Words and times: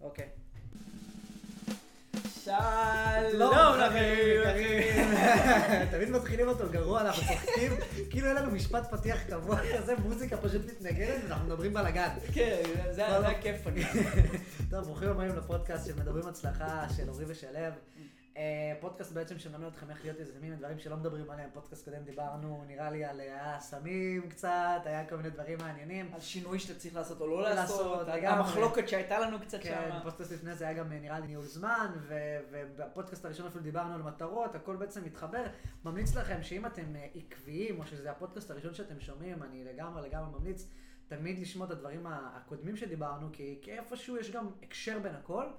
אוקיי. 0.00 0.28
שלום 2.44 3.76
לכם. 3.78 4.14
תמיד 5.92 6.10
מתחילים 6.10 6.48
אותו 6.48 6.64
גרוע, 6.70 7.00
אנחנו 7.00 7.22
צוחקים, 7.22 7.72
כאילו 8.10 8.28
אין 8.28 8.36
לנו 8.36 8.50
משפט 8.50 8.90
פתיח 8.90 9.22
קבוע 9.22 9.56
כזה, 9.76 9.94
מוזיקה 9.96 10.36
פשוט 10.36 10.62
מתנגנת 10.66 11.22
ואנחנו 11.24 11.46
מדברים 11.46 11.74
בלאגן. 11.74 12.08
כן, 12.34 12.62
זה 12.84 12.92
זה 12.94 13.28
הכיף. 13.28 13.56
טוב, 14.70 14.84
ברוכים 14.84 15.08
הבאים 15.08 15.36
לפודקאסט 15.36 15.86
של 15.86 15.94
מדברים 16.00 16.26
הצלחה 16.26 16.86
של 16.96 17.08
אורי 17.08 17.24
ושלו. 17.28 17.60
אה, 18.38 18.72
פודקאסט 18.80 19.12
בעצם 19.12 19.38
שמלמד 19.38 19.66
אתכם 19.66 19.90
איך 19.90 20.04
להיות 20.04 20.20
יזמים, 20.20 20.54
דברים 20.54 20.78
שלא 20.78 20.96
מדברים 20.96 21.30
עליהם. 21.30 21.50
פודקאסט 21.52 21.84
קודם 21.84 22.02
דיברנו, 22.04 22.64
נראה 22.66 22.90
לי, 22.90 23.04
על 23.04 23.20
היה 23.20 23.56
סמים 23.60 24.28
קצת, 24.28 24.80
היה 24.84 25.06
כל 25.06 25.16
מיני 25.16 25.30
דברים 25.30 25.58
מעניינים. 25.58 26.10
על 26.14 26.20
שינוי 26.20 26.58
שאתה 26.58 26.78
צריך 26.78 26.96
לעשות 26.96 27.20
או 27.20 27.26
לא 27.26 27.42
לעשות. 27.42 28.08
המחלוקת 28.08 28.88
שהייתה 28.88 29.18
לנו 29.18 29.40
קצת 29.40 29.58
כן, 29.62 29.88
שם. 29.90 29.98
פודקאסט 30.02 30.32
לפני 30.32 30.54
זה 30.54 30.68
היה 30.68 30.78
גם 30.78 30.92
נראה 30.92 31.20
לי 31.20 31.26
ניהול 31.26 31.44
זמן, 31.44 31.90
ובפודקאסט 32.50 33.24
הראשון 33.24 33.46
אפילו 33.46 33.64
דיברנו 33.64 33.94
על 33.94 34.02
מטרות, 34.02 34.54
הכל 34.54 34.76
בעצם 34.76 35.04
מתחבר. 35.04 35.44
ממליץ 35.84 36.16
לכם 36.16 36.42
שאם 36.42 36.66
אתם 36.66 36.96
אה, 36.96 37.06
עקביים, 37.14 37.80
או 37.80 37.86
שזה 37.86 38.10
הפודקאסט 38.10 38.50
הראשון 38.50 38.74
שאתם 38.74 39.00
שומעים, 39.00 39.42
אני 39.42 39.64
לגמרי 39.64 40.08
לגמרי 40.08 40.38
ממליץ 40.38 40.68
תמיד 41.08 41.38
לשמוע 41.38 41.66
את 41.66 41.70
הדברים 41.70 42.06
הקודמים 42.06 42.76
שדיברנו, 42.76 43.28
כי, 43.32 43.60
איפשהו 43.68 44.16
יש 44.16 44.30
גם 44.30 44.48
הקשר 44.62 44.98
בין 44.98 45.14
הכל, 45.14 45.44
אה, 45.44 45.50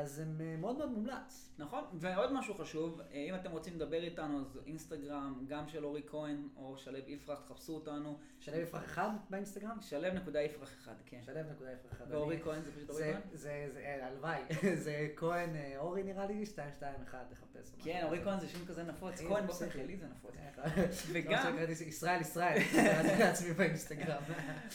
אז 0.00 0.10
זה 0.12 0.22
אה, 0.40 0.56
מאוד 0.56 0.76
מאוד 0.78 0.90
מומלץ. 0.90 1.50
נכון, 1.58 1.84
ועוד 1.94 2.32
משהו 2.32 2.54
חשוב, 2.54 3.00
אה, 3.00 3.16
אם 3.28 3.34
אתם 3.34 3.50
רוצים 3.50 3.74
לדבר 3.74 4.02
איתנו, 4.02 4.40
אז 4.40 4.58
אינסטגרם, 4.66 5.44
גם 5.48 5.68
של 5.68 5.84
אורי 5.84 6.02
כהן 6.06 6.48
או 6.56 6.76
שלו 6.78 6.98
יפרח, 7.06 7.40
תחפשו 7.40 7.74
אותנו. 7.74 8.18
שלו 8.40 8.56
יפרח 8.56 8.84
אחד 8.84 9.08
באינסטגרם? 9.30 9.78
שלו 9.80 10.08
יפרח 10.40 10.72
אחד, 10.82 10.94
כן. 11.06 11.20
שלו 11.22 11.42
נקודה 11.50 11.72
יפרח 11.72 11.92
אחד. 11.92 12.04
ואורי 12.08 12.34
אני- 12.34 12.44
כהן 12.44 12.62
זה 12.62 12.70
פשוט 12.72 12.90
אורי 12.90 13.02
כהן? 13.12 13.20
זה, 13.32 13.68
זה, 13.72 13.80
אה, 13.80 14.06
הלוואי, 14.06 14.40
זה 14.84 15.08
כהן 15.16 15.56
אה, 15.56 15.74
אורי 15.78 16.02
נראה 16.02 16.26
לי, 16.26 16.34
221 16.34 17.18
לחפש. 17.32 17.72
או 17.78 17.84
כן, 17.84 18.00
אורי. 18.04 18.24
כהן 18.24 18.40
זה 18.40 18.48
שם 18.48 18.66
כזה 18.66 18.82
נפוץ, 18.82 19.20
כהן 19.20 19.46
באופן. 19.46 19.70
כללי 19.70 19.96
זה 19.96 20.06
נפוץ. 20.06 20.34
וגם... 21.12 21.56
וגם, 21.56 21.56
ישראל 21.86 22.20
ישראל, 22.20 22.58
קראתי 22.72 23.18
לעצמי 23.18 23.52
באינסטגרם. 23.52 24.22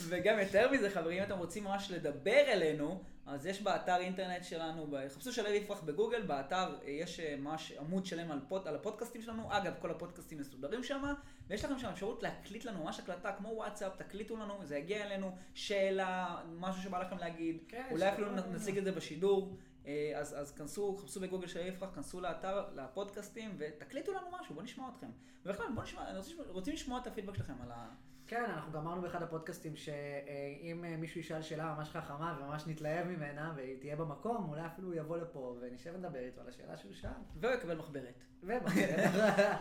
וגם 0.08 0.40
יותר 0.40 0.72
מזה, 0.72 0.90
חברים, 0.90 1.18
אם 1.18 1.28
אתם 1.28 1.38
רוצים 1.38 1.64
ממש 1.64 1.92
לדבר 1.92 2.44
אלינו, 2.48 3.04
אז 3.30 3.46
יש 3.46 3.62
באתר 3.62 3.96
אינטרנט 3.96 4.44
שלנו, 4.44 4.88
חפשו 5.16 5.34
שלו 5.34 5.50
יפרח 5.50 5.82
בגוגל, 5.82 6.22
באתר 6.22 6.76
אה, 6.86 6.90
יש 6.90 7.20
אה, 7.20 7.36
ממש 7.36 7.72
עמוד 7.72 8.06
שלם 8.06 8.32
על, 8.32 8.40
פוד, 8.48 8.68
על 8.68 8.76
הפודקאסטים 8.76 9.22
שלנו, 9.22 9.48
אגב, 9.50 9.74
כל 9.80 9.92
הפודקאסטים 9.92 10.38
מסודרים 10.40 10.84
שם, 10.84 11.04
ויש 11.48 11.66
לכם 11.66 11.80
שם 11.80 11.88
אפשרות 11.88 12.24
להקליט 12.24 12.66
לנו 12.66 12.84
ממש 12.84 13.00
הקלטה 13.00 13.32
כמו 13.32 13.50
וואטסאפ, 13.50 13.96
תקליטו 13.98 14.38
לנו, 14.38 14.66
זה 14.66 14.78
יגיע 14.78 15.06
אלינו, 15.06 15.36
שאלה, 15.54 16.38
משהו 16.60 16.82
שבא 16.82 17.02
לכם 17.02 17.18
להגיד, 17.18 17.58
כן, 17.68 17.88
אולי 17.92 18.10
אפילו 18.10 18.32
נציג 18.32 18.78
את 18.78 18.84
זה 18.84 18.92
בשידור. 18.92 19.56
אה, 19.86 20.12
אז, 20.16 20.40
אז 20.40 20.52
כנסו, 20.52 20.98
חפשו 20.98 21.20
בגוגל 21.20 21.48
של 21.48 21.68
יפרח, 21.68 21.90
כנסו 21.96 22.22
לאתר, 22.22 22.66
לפודקאסטים, 22.76 23.56
ותקליטו 23.58 24.14
לנו 24.14 24.28
משהו, 24.42 24.56
בואו 24.56 24.66
נשמע 24.66 24.90
אתכם. 24.90 25.10
ובכלל, 25.46 25.66
בואו 25.74 25.84
נשמע, 25.84 26.02
רוצים 26.48 26.74
לשמוע 26.74 27.00
את 27.00 27.08
הפידבק 27.08 27.36
שלכם 27.36 27.62
על 27.64 27.72
ה... 27.72 27.90
כן, 28.30 28.46
אנחנו 28.46 28.72
גם 28.72 28.80
אמרנו 28.88 29.02
באחד 29.02 29.24
הפודקאסטים 29.24 29.76
שאם 29.76 30.86
אה, 30.86 30.98
מישהו 30.98 31.20
ישאל 31.20 31.42
שאלה 31.42 31.76
ממש 31.78 31.90
חכמה 31.90 32.40
וממש 32.40 32.68
נתלהב 32.68 33.08
ממנה, 33.08 33.54
והיא 33.56 33.80
תהיה 33.80 33.96
במקום, 33.96 34.50
אולי 34.50 34.66
אפילו 34.66 34.88
הוא 34.88 34.96
יבוא 34.96 35.18
לפה 35.18 35.58
ונשב 35.62 35.92
ונדבר 35.96 36.20
איתו 36.20 36.42
על 36.42 36.48
השאלה 36.48 36.78
שהוא 36.78 36.94
שאל. 36.94 37.10
והוא 37.36 37.54
יקבל 37.54 37.76
מחברת. 37.76 38.14
ובחדר. 38.44 39.26
אה, 39.26 39.56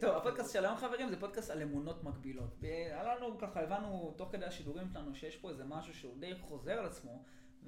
טוב, 0.00 0.16
הפודקאסט 0.16 0.52
של 0.52 0.64
היום 0.64 0.76
חברים 0.76 1.08
זה 1.08 1.20
פודקאסט 1.20 1.50
על 1.50 1.62
אמונות 1.62 2.04
מקבילות. 2.04 2.56
היה 2.62 3.14
לנו 3.14 3.38
ככה, 3.38 3.60
הבנו 3.60 4.14
תוך 4.16 4.32
כדי 4.32 4.44
השידורים 4.44 4.88
שלנו 4.92 5.14
שיש 5.14 5.36
פה 5.36 5.50
איזה 5.50 5.64
משהו 5.64 5.94
שהוא 5.94 6.20
די 6.20 6.34
חוזר 6.40 6.72
על 6.72 6.86
עצמו, 6.86 7.22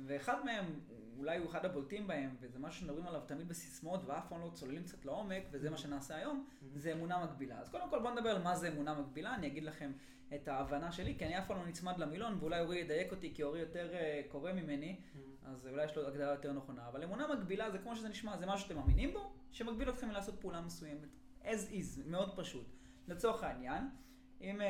ואחד 0.07 0.45
מהם, 0.45 0.81
אולי 1.19 1.39
הוא 1.39 1.51
אחד 1.51 1.65
הבולטים 1.65 2.07
בהם, 2.07 2.37
וזה 2.41 2.59
משהו 2.59 2.81
שמדברים 2.81 3.07
עליו 3.07 3.21
תמיד 3.27 3.49
בסיסמאות 3.49 4.05
ואף 4.05 4.29
פעם 4.29 4.41
לא 4.41 4.51
צוללים 4.55 4.83
קצת 4.83 5.05
לעומק, 5.05 5.43
וזה 5.51 5.71
מה 5.71 5.77
שנעשה 5.77 6.17
היום, 6.17 6.47
זה 6.75 6.93
אמונה 6.93 7.25
מקבילה. 7.25 7.59
אז 7.59 7.69
קודם 7.69 7.91
כל 7.91 7.99
בואו 7.99 8.15
נדבר 8.15 8.31
על 8.31 8.43
מה 8.43 8.57
זה 8.57 8.69
אמונה 8.69 8.95
מקבילה, 8.95 9.35
אני 9.35 9.47
אגיד 9.47 9.65
לכם 9.65 9.93
את 10.35 10.49
ההבנה 10.49 10.93
שלי, 10.93 11.15
כי 11.19 11.27
אני 11.27 11.39
אף 11.39 11.47
פעם 11.47 11.57
לא 11.57 11.67
נצמד 11.67 11.99
למילון, 11.99 12.37
ואולי 12.41 12.61
אורי 12.61 12.79
ידייק 12.79 13.13
אותי, 13.13 13.35
כי 13.35 13.43
אורי 13.43 13.61
יותר 13.61 13.95
אה, 13.95 14.23
קורא 14.29 14.53
ממני, 14.53 15.01
אז 15.45 15.67
אולי 15.67 15.85
יש 15.85 15.97
לו 15.97 16.09
הגדרה 16.09 16.31
יותר 16.31 16.53
נכונה. 16.53 16.89
אבל 16.89 17.03
אמונה 17.03 17.35
מקבילה 17.35 17.71
זה 17.71 17.79
כמו 17.79 17.97
שזה 17.97 18.09
נשמע, 18.09 18.37
זה 18.37 18.47
משהו 18.47 18.69
שאתם 18.69 18.81
מאמינים 18.81 19.13
בו, 19.13 19.33
שמגביל 19.51 19.91
אתכם 19.91 20.09
מלעשות 20.09 20.41
פעולה 20.41 20.61
מסוימת. 20.61 21.09
as 21.43 21.73
is, 21.73 22.01
מאוד 22.07 22.37
פשוט. 22.37 22.67
לצורך 23.09 23.45
העניין, 23.45 23.89
אם 24.43 24.61
uh, 24.61 24.65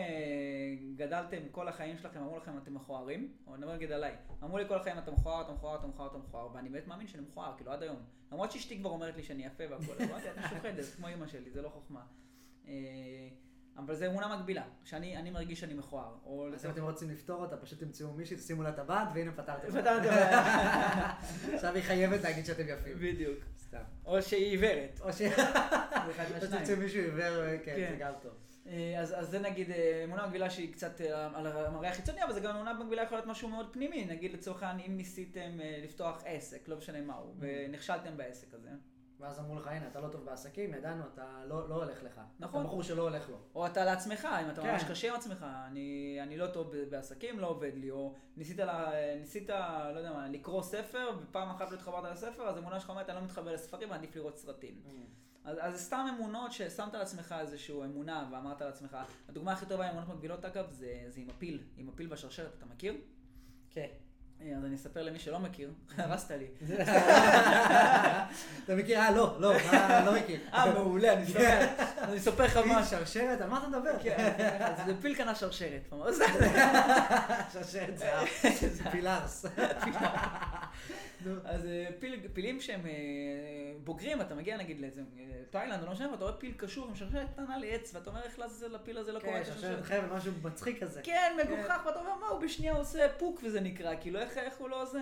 גדלתם 0.97 1.38
כל 1.50 1.69
החיים 1.69 1.99
שלכם, 1.99 2.21
אמרו 2.21 2.37
לכם 2.37 2.59
אתם 2.59 2.75
מכוערים, 2.75 3.33
או 3.47 3.56
נדבר 3.56 3.75
נגיד 3.75 3.93
עליי, 3.93 4.16
אמרו 4.43 4.59
לי 4.59 4.69
כל 4.69 4.77
החיים 4.77 4.99
אתה 4.99 5.10
מכוער, 5.10 5.43
אתה 5.43 5.53
מכוער, 5.53 5.78
אתה 5.78 5.87
מכוער, 5.87 6.09
אתה 6.09 6.19
מכוער, 6.19 6.55
ואני 6.55 6.69
באמת 6.69 6.87
מאמין 6.87 7.06
שאני 7.06 7.22
מכוער, 7.22 7.53
כאילו 7.56 7.72
עד 7.72 7.83
היום. 7.83 7.97
למרות 8.33 8.53
שאשתי 8.53 8.78
כבר 8.78 8.91
אומרת 8.91 9.16
לי 9.16 9.22
שאני 9.22 9.47
יפה 9.47 9.65
והכל, 9.71 10.03
אמרתי, 10.03 10.31
את 10.31 10.38
משוחדת, 10.38 10.84
כמו 10.97 11.09
אמא 11.09 11.27
שלי, 11.27 11.50
זה 11.50 11.62
לא 11.62 11.69
חוכמה. 11.69 12.03
Uh, 12.65 12.69
אבל 13.77 13.94
זה 13.94 14.06
אמונה 14.06 14.37
מקבילה, 14.37 14.65
שאני 14.84 15.16
אני 15.16 15.31
מרגיש 15.31 15.60
שאני 15.60 15.75
מכוער. 15.75 16.15
אז 16.54 16.66
אם 16.66 16.71
אתם 16.71 16.83
רוצים 16.83 17.10
לפתור 17.10 17.41
אותה, 17.41 17.56
פשוט 17.56 17.81
תמצאו 17.81 18.12
מישהי, 18.12 18.37
תשימו 18.37 18.62
לה 18.62 18.72
טבעת, 18.72 19.09
והנה 19.15 19.33
פתרתם. 19.33 19.77
אותה. 19.77 19.93
עכשיו 21.54 21.75
היא 21.75 21.83
חייבת 21.83 22.22
להגיד 22.22 22.47
שאתם 22.47 22.69
יפים. 22.69 22.99
בדיוק. 22.99 23.39
סתם. 23.59 23.83
או 24.04 24.22
שהיא 24.22 24.50
עיוורת. 24.50 25.00
או 25.00 25.12
ש... 25.12 25.16
זה 25.16 25.27
אחד 25.34 26.25
או 26.28 26.34
מהשניים. 26.34 26.41
שתמצאו 26.41 26.77
מישהו 26.77 27.00
עיוור, 27.00 27.56
כן, 27.56 27.72
כן. 27.77 27.89
זה 27.91 27.97
גם 27.99 28.12
טוב. 28.22 28.33
אה, 28.67 29.00
אז, 29.00 29.15
אז 29.19 29.31
זה 29.31 29.39
נגיד 29.39 29.71
אה, 29.71 30.05
אמונה 30.05 30.27
מקבילה 30.27 30.50
שהיא 30.50 30.73
קצת 30.73 31.00
אה, 31.00 31.28
על 31.34 31.47
המראה 31.47 31.91
החיצוני, 31.91 32.25
אבל 32.25 32.33
זה 32.33 32.41
גם 32.41 32.55
אמונה 32.55 32.73
מקבילה 32.73 33.03
יכול 33.03 33.19
להיות 33.19 33.27
משהו 33.27 33.49
מאוד 33.49 33.73
פנימי. 33.73 34.05
נגיד 34.05 34.33
לצורך 34.33 34.62
העניין, 34.62 34.91
אם 34.91 34.97
ניסיתם 34.97 35.50
לפתוח 35.84 36.23
עסק, 36.25 36.69
לא 36.69 36.77
משנה 36.77 37.01
מהו, 37.01 37.34
ונכשלתם 37.39 38.17
בעסק 38.17 38.55
הזה. 38.55 38.71
ואז 39.21 39.39
אמרו 39.39 39.56
לך, 39.56 39.67
הנה, 39.67 39.89
אתה 39.89 40.01
לא 40.01 40.09
טוב 40.09 40.25
בעסקים, 40.25 40.75
ידענו, 40.75 41.05
אתה 41.15 41.43
לא 41.47 41.69
לא 41.69 41.75
הולך 41.75 42.03
לך. 42.03 42.21
נכון. 42.39 42.61
אתה 42.61 42.69
בחור 42.69 42.83
שלא 42.83 43.03
הולך 43.03 43.31
לו. 43.31 43.37
או 43.55 43.67
אתה 43.67 43.84
לעצמך, 43.84 44.28
אם 44.45 44.51
אתה 44.51 44.62
כן. 44.62 44.72
ממש 44.72 44.84
קשה 44.84 45.09
עם 45.09 45.15
עצמך, 45.15 45.47
אני, 45.67 46.19
אני 46.22 46.37
לא 46.37 46.47
טוב 46.47 46.77
בעסקים, 46.91 47.41
לא 47.41 47.47
עובד 47.47 47.72
לי, 47.75 47.91
או 47.91 48.15
ניסית, 48.37 48.59
לה, 48.59 48.91
ניסית, 49.21 49.49
לא 49.95 49.99
יודע 49.99 50.12
מה, 50.12 50.28
לקרוא 50.28 50.62
ספר, 50.62 51.11
ופעם 51.22 51.51
אחת 51.51 51.71
לא 51.71 51.77
התחברת 51.77 52.05
לספר, 52.12 52.49
אז 52.49 52.59
אמונה 52.59 52.81
שלך 52.81 52.91
אומרת, 52.91 53.09
אני 53.11 53.17
לא 53.17 53.25
מתחבר 53.25 53.53
לספרים, 53.53 53.93
עדיף 53.93 54.17
לראות 54.17 54.37
סרטים. 54.37 54.81
אז, 55.44 55.56
אז 55.60 55.72
זה 55.72 55.78
סתם 55.78 56.06
אמונות 56.16 56.53
ששמת 56.53 56.94
לעצמך 56.94 57.34
איזושהי 57.41 57.75
אמונה 57.75 58.28
ואמרת 58.32 58.60
לעצמך, 58.60 58.97
הדוגמה 59.28 59.53
הכי 59.53 59.66
טובה 59.66 59.84
עם 59.84 59.91
אמונות 59.91 60.08
מקבילות 60.08 60.44
אגב, 60.44 60.70
זה, 60.70 61.04
זה 61.08 61.20
עם 61.20 61.30
הפיל, 61.30 61.62
עם 61.76 61.88
הפיל 61.88 62.06
בשרשרת, 62.06 62.53
אתה 62.58 62.66
מכיר? 62.66 62.94
כן. 63.70 63.86
אה, 64.41 64.56
אז 64.56 64.64
אני 64.64 64.75
אספר 64.75 65.03
למי 65.03 65.19
שלא 65.19 65.38
מכיר, 65.38 65.70
הרסת 65.98 66.30
לי. 66.30 66.47
אתה 68.64 68.75
מכיר? 68.76 68.98
אה, 68.98 69.10
לא, 69.10 69.36
לא, 69.41 69.53
מה, 69.72 70.04
לא 70.04 70.14
מכיר. 70.14 70.41
אה, 70.53 70.72
מעולה, 70.72 71.12
אני 71.12 71.25
אספר, 71.25 71.60
אני 72.03 72.16
אספר 72.16 72.44
לך 72.44 72.59
משהו. 72.66 72.98
שרשרת, 72.98 73.41
על 73.41 73.50
מה 73.50 73.59
אתה 73.59 73.69
מדבר? 73.69 73.92
כן, 74.03 74.34
אז 74.60 74.86
זה 74.86 74.94
פיל 75.00 75.14
קנה 75.14 75.34
שרשרת. 75.34 75.92
שרשרת 77.53 77.98
זהב. 77.98 78.28
פילארס. 78.91 79.47
אז 81.44 81.66
אה, 81.66 81.87
פיל, 81.99 82.28
פילים 82.33 82.60
שהם 82.60 82.87
אה, 82.87 82.93
בוגרים, 83.84 84.21
אתה 84.21 84.34
מגיע 84.34 84.56
נגיד 84.56 84.81
לאיזה 84.81 85.03
אה, 85.19 85.25
תאילנד 85.50 85.81
או 85.81 85.87
לא 85.87 85.93
משנה, 85.93 86.10
ואתה 86.12 86.25
רואה 86.25 86.37
פיל 86.37 86.53
קשור 86.56 86.88
עם 86.88 86.94
שרשרת 86.94 87.28
קטנה 87.33 87.59
לעץ, 87.59 87.94
ואתה 87.94 88.10
אומר 88.10 88.22
איך 88.22 88.38
לעזאזל 88.38 88.75
לפיל 88.75 88.99
הזה 88.99 89.12
לא 89.12 89.21
קורה 89.21 89.33
כן, 89.33 89.41
את 89.41 89.47
שרשרת 89.47 90.12
משהו 90.12 90.33
מצחיק 90.43 90.83
כזה. 90.83 91.00
כן, 91.03 91.37
מגוחך, 91.44 91.83
ואתה 91.87 92.00
אומר, 92.00 92.15
מה, 92.15 92.27
הוא 92.27 92.41
בשנייה 92.41 92.75
עושה 92.75 93.06
פוק 93.19 93.41
וזה 93.44 93.60
נקרא, 93.60 93.94
כאילו, 94.00 94.19
איך, 94.19 94.56
הוא 94.59 94.69
לא 94.69 94.84
זה? 94.84 95.00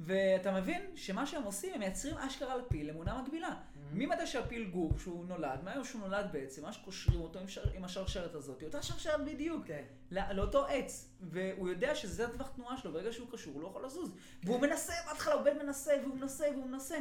ואתה 0.00 0.52
מבין 0.52 0.82
שמה 0.94 1.26
שהם 1.26 1.42
עושים, 1.42 1.74
הם 1.74 1.80
מייצרים 1.80 2.16
אשכרה 2.16 2.56
לפיל 2.56 2.90
אמונה 2.90 3.22
מקבילה. 3.22 3.56
ממתי 3.92 4.26
שהפיל 4.26 4.70
גור, 4.70 4.96
כשהוא 4.96 5.26
נולד, 5.26 5.64
מהיום 5.64 5.84
שהוא 5.84 6.00
נולד 6.00 6.26
בעצם, 6.32 6.62
מה 6.62 6.72
שקושרים 6.72 7.20
אותו 7.20 7.38
עם, 7.38 7.48
שר, 7.48 7.62
עם 7.74 7.84
השרשרת 7.84 8.34
הזאת, 8.34 8.62
אותה 8.62 8.82
שרשרת 8.82 9.24
בדיוק, 9.24 9.66
כן. 9.66 9.84
לא, 10.10 10.32
לאותו 10.32 10.66
עץ, 10.66 11.14
והוא 11.20 11.68
יודע 11.68 11.94
שזה 11.94 12.26
הטווח 12.26 12.48
תנועה 12.48 12.76
שלו, 12.76 12.92
ברגע 12.92 13.12
שהוא 13.12 13.28
קשור 13.32 13.54
הוא 13.54 13.62
לא 13.62 13.68
יכול 13.68 13.84
לזוז. 13.84 14.14
והוא 14.44 14.60
מנסה, 14.60 14.92
בהתחלה 15.06 15.34
הוא 15.34 15.42
בן 15.42 15.58
מנסה, 15.58 15.92
והוא 16.02 16.14
מנסה, 16.14 16.46
והוא 16.54 16.66
מנסה. 16.66 16.96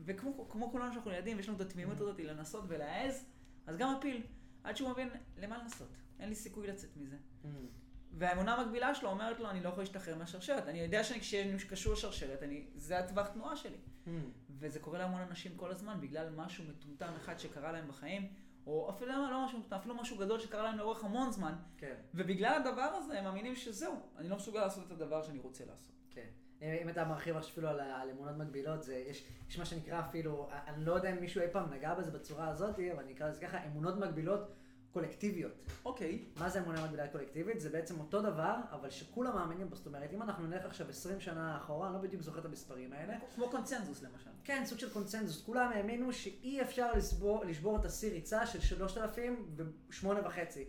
וכמו 0.00 0.48
כמו 0.48 0.70
כולנו 0.70 0.92
שאנחנו 0.92 1.10
ילדים, 1.10 1.38
יש 1.38 1.48
לנו 1.48 1.56
את 1.56 1.62
התמימות 1.62 2.00
הזאת 2.00 2.20
לנסות 2.20 2.64
ולהעז, 2.68 3.24
אז 3.66 3.76
גם 3.76 3.94
הפיל, 3.94 4.22
עד 4.64 4.76
שהוא 4.76 4.90
מבין, 4.90 5.08
למה 5.38 5.58
לנסות? 5.58 5.88
אין 6.20 6.28
לי 6.28 6.34
סיכוי 6.34 6.66
לצאת 6.66 6.90
מזה. 6.96 7.16
והאמונה 8.18 8.54
המקבילה 8.54 8.94
שלו 8.94 9.08
אומרת 9.08 9.40
לו, 9.40 9.50
אני 9.50 9.62
לא 9.62 9.68
יכול 9.68 9.82
להשתחרר 9.82 10.16
מהשרשרת. 10.16 10.68
אני 10.68 10.80
יודע 10.80 11.04
שאני 11.04 11.58
קשור 11.68 11.92
לשרשרת, 11.92 12.42
אני, 12.42 12.66
זה 12.74 12.98
הטווח 12.98 13.26
תנועה 13.26 13.56
שלי. 13.56 13.76
וזה 14.58 14.80
קורה 14.80 14.98
להמון 14.98 15.20
אנשים 15.20 15.56
כל 15.56 15.70
הזמן, 15.70 16.00
בגלל 16.00 16.28
משהו 16.36 16.64
מטומטם 16.64 17.12
אחד 17.16 17.38
שקרה 17.38 17.72
להם 17.72 17.88
בחיים, 17.88 18.28
או 18.66 18.90
אפילו 18.90 19.12
למה 19.12 19.30
לא 19.30 19.44
משהו 19.44 19.58
מטומטם, 19.58 19.76
אפילו 19.76 19.94
משהו 19.94 20.18
גדול 20.18 20.38
שקרה 20.38 20.62
להם 20.62 20.78
לאורך 20.78 21.04
המון 21.04 21.30
זמן, 21.30 21.54
כן, 21.78 21.94
ובגלל 22.14 22.54
הדבר 22.54 22.82
הזה 22.82 23.18
הם 23.18 23.24
מאמינים 23.24 23.56
שזהו, 23.56 23.94
אני 24.16 24.28
לא 24.28 24.36
מסוגל 24.36 24.60
לעשות 24.60 24.86
את 24.86 24.90
הדבר 24.92 25.22
שאני 25.22 25.38
רוצה 25.38 25.64
לעשות. 25.64 25.94
כן. 26.10 26.26
אם 26.62 26.88
אתה 26.88 27.04
מרחיב 27.04 27.36
אפילו 27.36 27.68
על, 27.68 27.80
על 27.80 28.10
אמונות 28.10 28.36
מקבילות, 28.36 28.82
זה, 28.82 28.96
יש, 28.96 29.24
יש 29.48 29.58
מה 29.58 29.64
שנקרא 29.64 30.00
אפילו, 30.00 30.48
אני 30.66 30.84
לא 30.84 30.92
יודע 30.92 31.10
אם 31.10 31.20
מישהו 31.20 31.42
אי 31.42 31.48
פעם 31.52 31.72
נגע 31.72 31.94
בזה 31.94 32.10
בצורה 32.10 32.48
הזאת, 32.48 32.78
אבל 32.78 33.02
אני 33.02 33.12
אקרא 33.12 33.28
לזה 33.28 33.40
ככה, 33.40 33.64
אמונות 33.66 33.96
מקבילות 33.96 34.52
קולקטיביות. 34.96 35.52
אוקיי. 35.84 36.24
מה 36.36 36.50
זה 36.50 36.60
אמונה 36.60 36.84
מקבילה 36.84 37.08
קולקטיבית? 37.08 37.60
זה 37.60 37.70
בעצם 37.70 38.00
אותו 38.00 38.22
דבר, 38.22 38.54
אבל 38.72 38.90
שכולם 38.90 39.34
מאמינים 39.34 39.70
בו. 39.70 39.76
זאת 39.76 39.86
אומרת, 39.86 40.12
אם 40.12 40.22
אנחנו 40.22 40.46
נלך 40.46 40.64
עכשיו 40.64 40.88
20 40.90 41.20
שנה 41.20 41.56
אחורה, 41.56 41.86
אני 41.86 41.94
לא 41.94 42.00
בדיוק 42.00 42.22
זוכר 42.22 42.40
את 42.40 42.44
המספרים 42.44 42.92
האלה. 42.92 43.14
כמו 43.34 43.48
קונצנזוס 43.50 44.02
למשל. 44.02 44.30
כן, 44.44 44.62
סוג 44.66 44.78
של 44.78 44.90
קונצנזוס. 44.90 45.42
כולם 45.46 45.72
האמינו 45.74 46.12
שאי 46.12 46.62
אפשר 46.62 46.92
לשבור, 46.92 47.44
לשבור 47.44 47.76
את 47.76 47.84
השיא 47.84 48.10
ריצה 48.10 48.46
של 48.46 48.60
3,008 48.60 50.26
וחצי. 50.26 50.64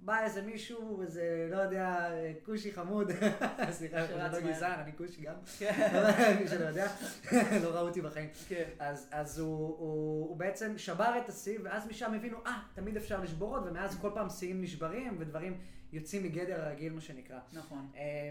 בא 0.00 0.24
איזה 0.24 0.42
מישהו, 0.42 1.02
איזה, 1.02 1.48
לא 1.50 1.56
יודע, 1.56 2.10
כושי 2.44 2.72
חמוד, 2.72 3.10
סליחה, 3.70 4.04
אני 4.04 4.44
לא. 4.44 4.50
גזען, 4.50 4.80
אני 4.80 4.96
כושי 4.96 5.22
גם, 5.22 5.34
כן. 5.58 5.90
מי 6.40 6.48
שלא 6.48 6.64
יודע, 6.64 6.86
לא 7.62 7.68
ראו 7.68 7.88
אותי 7.88 8.00
בחיים. 8.00 8.28
כן. 8.48 8.70
אז, 9.10 9.38
הוא, 9.38 10.36
בעצם 10.36 10.78
שבר 10.78 11.18
את 11.24 11.28
השיא, 11.28 11.58
ואז 11.62 11.86
משם 11.86 12.14
הבינו, 12.14 12.38
אה, 12.46 12.62
תמיד 12.74 12.96
אפשר 12.96 13.20
לשבור 13.20 13.56
עוד, 13.56 13.66
ומאז 13.66 13.98
כל 14.00 14.10
פעם 14.14 14.30
שיאים 14.30 14.62
נשברים, 14.62 15.16
ודברים 15.18 15.60
יוצאים 15.92 16.22
מגדר 16.22 16.60
הרגיל, 16.60 16.92
מה 16.92 17.00
שנקרא. 17.00 17.38
נכון. 17.52 17.90
אה, 17.96 18.30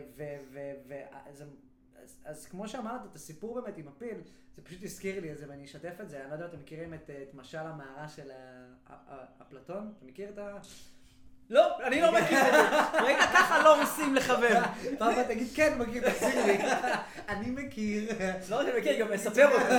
אז, 2.26 2.46
כמו 2.46 2.68
שאמרת, 2.68 3.02
את 3.06 3.16
הסיפור 3.16 3.62
באמת 3.62 3.78
עם 3.78 3.88
הפיל, 3.88 4.18
זה 4.56 4.62
פשוט 4.62 4.84
הזכיר 4.84 5.22
לי 5.22 5.32
את 5.32 5.38
זה 5.38 5.46
ואני 5.50 5.66
אשתף 5.66 6.02
את 6.02 6.10
זה. 6.10 6.22
אני 6.22 6.30
לא 6.30 6.34
יודע 6.34 6.46
אם 6.46 6.50
אתם 6.50 6.60
מכירים 6.60 6.94
את, 6.94 7.10
את 7.10 7.34
משל 7.34 7.58
המערה 7.58 8.08
של 8.08 8.32
אפלטון? 9.42 9.94
אתה 9.98 10.06
מכיר 10.06 10.30
את 10.30 10.38
ה... 10.38 10.58
לא, 11.50 11.84
אני 11.84 12.02
לא 12.02 12.12
מכיר 12.12 12.40
את 12.48 12.54
זה. 12.54 12.78
ראית 13.04 13.20
ככה 13.20 13.64
לא 13.64 13.84
עושים 13.84 14.16
לחבר. 14.16 14.62
פעם 15.00 15.24
תגיד 15.24 15.48
כן 15.56 15.78
מכיר, 15.78 16.10
תחזיר 16.10 16.46
לי. 16.46 16.58
אני 17.30 17.50
מכיר. 17.50 18.12
לא 18.50 18.56
רק 18.56 18.68
מכיר, 18.78 19.00
גם 19.00 19.12
מספר 19.12 19.52
אותו. 19.52 19.76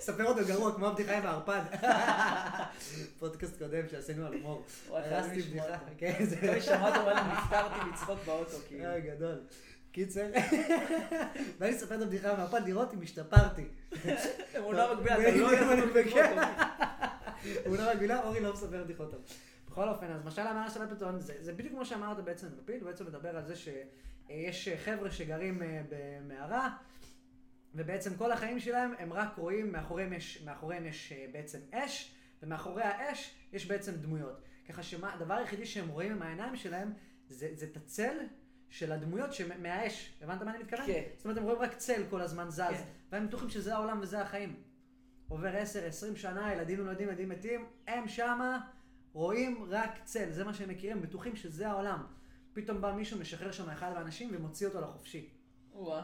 ספר 0.00 0.24
אותו 0.24 0.40
גרוע, 0.46 0.74
כמו 0.74 0.86
הבדיחה 0.86 1.16
עם 1.16 1.26
הערפד. 1.26 1.60
פודקאסט 3.18 3.58
קודם 3.58 3.88
שעשינו 3.90 4.26
על 4.26 4.32
הומור. 4.32 4.64
וואי, 4.88 5.02
חייב 5.02 5.14
הרסתי 5.14 5.42
בדיחה. 5.42 5.76
כן, 5.98 6.14
זה... 6.20 6.36
אחרי 6.36 6.60
ששמעת 6.60 6.94
אבל 6.94 7.14
נפטרתי 7.14 7.90
מצחוק 7.92 8.18
באוטו, 8.26 8.56
כאילו. 8.68 8.84
אה, 8.84 9.00
גדול. 9.00 9.40
קיצר, 9.92 10.26
ואני 11.58 11.76
אספר 11.76 11.94
את 11.94 12.02
הבדיחה 12.02 12.34
מהפן 12.36 12.64
לראות 12.64 12.94
אם 12.94 12.98
השתפרתי. 13.02 13.64
אמונה 14.58 14.94
מגבילה, 14.94 15.18
אתה 15.18 15.30
בדיוק, 15.30 15.50
לא 15.50 15.56
יכול 15.56 15.72
אני 15.72 15.82
לקרוא. 15.94 16.22
אותו. 16.22 16.40
הוא 17.66 17.76
לא 17.76 17.82
רגילה, 17.82 18.22
אורי 18.22 18.40
לא 18.40 18.52
מספר 18.52 18.84
בדיחות 18.84 19.10
טוב. 19.10 19.20
בכל 19.70 19.88
אופן, 19.88 20.10
אז 20.10 20.24
משל 20.24 20.46
המערה 20.46 20.70
של 20.70 20.84
אפלטון, 20.84 21.20
זה, 21.20 21.34
זה 21.40 21.52
בדיוק 21.52 21.74
כמו 21.74 21.84
שאמרת 21.84 22.24
בעצם 22.24 22.48
בפיל, 22.56 22.80
הוא 22.80 22.90
בעצם 22.90 23.06
מדבר 23.06 23.36
על 23.36 23.44
זה 23.44 23.54
שיש 23.56 24.68
חבר'ה 24.68 25.10
שגרים 25.10 25.62
אה, 25.62 25.82
במערה, 25.88 26.76
ובעצם 27.74 28.16
כל 28.16 28.32
החיים 28.32 28.60
שלהם 28.60 28.94
הם 28.98 29.12
רק 29.12 29.36
רואים, 29.36 29.72
מאחוריהם 29.72 30.12
יש, 30.12 30.42
מאחוריהם 30.42 30.86
יש 30.86 31.12
אה, 31.12 31.26
בעצם 31.32 31.58
אש, 31.72 32.14
ומאחורי 32.42 32.82
האש 32.82 33.34
יש 33.52 33.66
בעצם 33.66 33.92
דמויות. 33.92 34.42
ככה 34.68 34.82
שהדבר 34.82 35.34
היחידי 35.34 35.66
שהם 35.66 35.88
רואים 35.88 36.12
עם 36.12 36.22
העיניים 36.22 36.56
שלהם, 36.56 36.92
זה, 37.28 37.48
זה 37.54 37.66
את 37.66 37.76
הצל 37.76 38.16
של 38.68 38.92
הדמויות 38.92 39.30
מהאש. 39.58 40.18
הבנת 40.20 40.42
מה 40.42 40.50
אני 40.50 40.62
מתכוון? 40.62 40.86
כן. 40.86 41.02
זאת 41.16 41.24
אומרת, 41.24 41.38
הם 41.38 41.44
רואים 41.44 41.58
רק 41.58 41.74
צל 41.74 42.02
כל 42.10 42.20
הזמן 42.20 42.50
זז, 42.50 42.60
כן. 42.60 42.82
והם 43.12 43.26
בטוחים 43.26 43.50
שזה 43.50 43.74
העולם 43.74 44.00
וזה 44.02 44.20
החיים. 44.20 44.62
עובר 45.28 45.54
10-20 46.14 46.16
שנה, 46.16 46.52
ילדים 46.54 46.80
נולדים, 46.80 47.08
ילדים 47.08 47.28
מתים, 47.28 47.66
הם 47.86 48.08
שמה 48.08 48.60
רואים 49.12 49.66
רק 49.68 49.98
צל, 50.04 50.30
זה 50.30 50.44
מה 50.44 50.54
שהם 50.54 50.68
מכירים, 50.68 51.02
בטוחים 51.02 51.36
שזה 51.36 51.68
העולם. 51.68 52.06
פתאום 52.52 52.80
בא 52.80 52.92
מישהו, 52.92 53.18
משחרר 53.18 53.52
שם 53.52 53.70
אחד 53.70 53.92
האנשים 53.96 54.30
ומוציא 54.32 54.66
אותו 54.66 54.80
לחופשי. 54.80 55.28
וואה. 55.72 56.02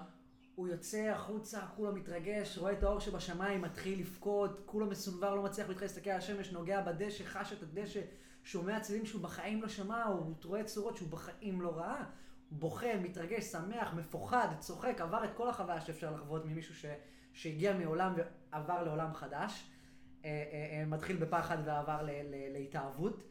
הוא 0.54 0.68
יוצא 0.68 0.98
החוצה, 0.98 1.60
כולו 1.76 1.92
מתרגש, 1.92 2.58
רואה 2.58 2.72
את 2.72 2.82
האור 2.82 3.00
שבשמיים, 3.00 3.62
מתחיל 3.62 4.00
לבכות, 4.00 4.62
כולו 4.66 4.86
מסונבר, 4.86 5.34
לא 5.34 5.42
מצליח 5.42 5.68
להתחיל 5.68 5.88
להסתכל 5.88 6.10
על 6.10 6.18
השמש, 6.18 6.52
נוגע 6.52 6.80
בדשא, 6.80 7.24
חש 7.24 7.52
את 7.52 7.62
הדשא, 7.62 8.00
שומע 8.44 8.80
צלילים 8.80 9.06
שהוא 9.06 9.22
בחיים 9.22 9.62
לא 9.62 9.68
שמע, 9.68 10.04
הוא 10.04 10.34
רואה 10.44 10.64
צורות 10.64 10.96
שהוא 10.96 11.08
בחיים 11.08 11.62
לא 11.62 11.76
ראה. 11.76 12.04
בוכה, 12.50 12.96
מתרגש, 12.96 13.44
שמח, 13.44 13.94
מפוחד, 13.94 14.48
צוחק, 14.58 15.00
עבר 15.00 15.24
את 15.24 15.30
כל 15.36 15.48
החוויה 15.48 15.80
שאפשר 15.80 16.14
לחוות 16.14 16.44
ממישהו 16.44 16.74
ש... 16.74 16.86
שהגיע 17.32 17.76
מעולם 17.76 18.14
ועבר 18.16 18.82
לעולם 18.82 19.14
חדש. 19.14 19.70
אה, 20.26 20.44
אה, 20.52 20.80
אה, 20.80 20.86
מתחיל 20.86 21.16
בפחד 21.16 21.58
ועבר. 21.64 22.08
להתאהבות. 22.52 23.22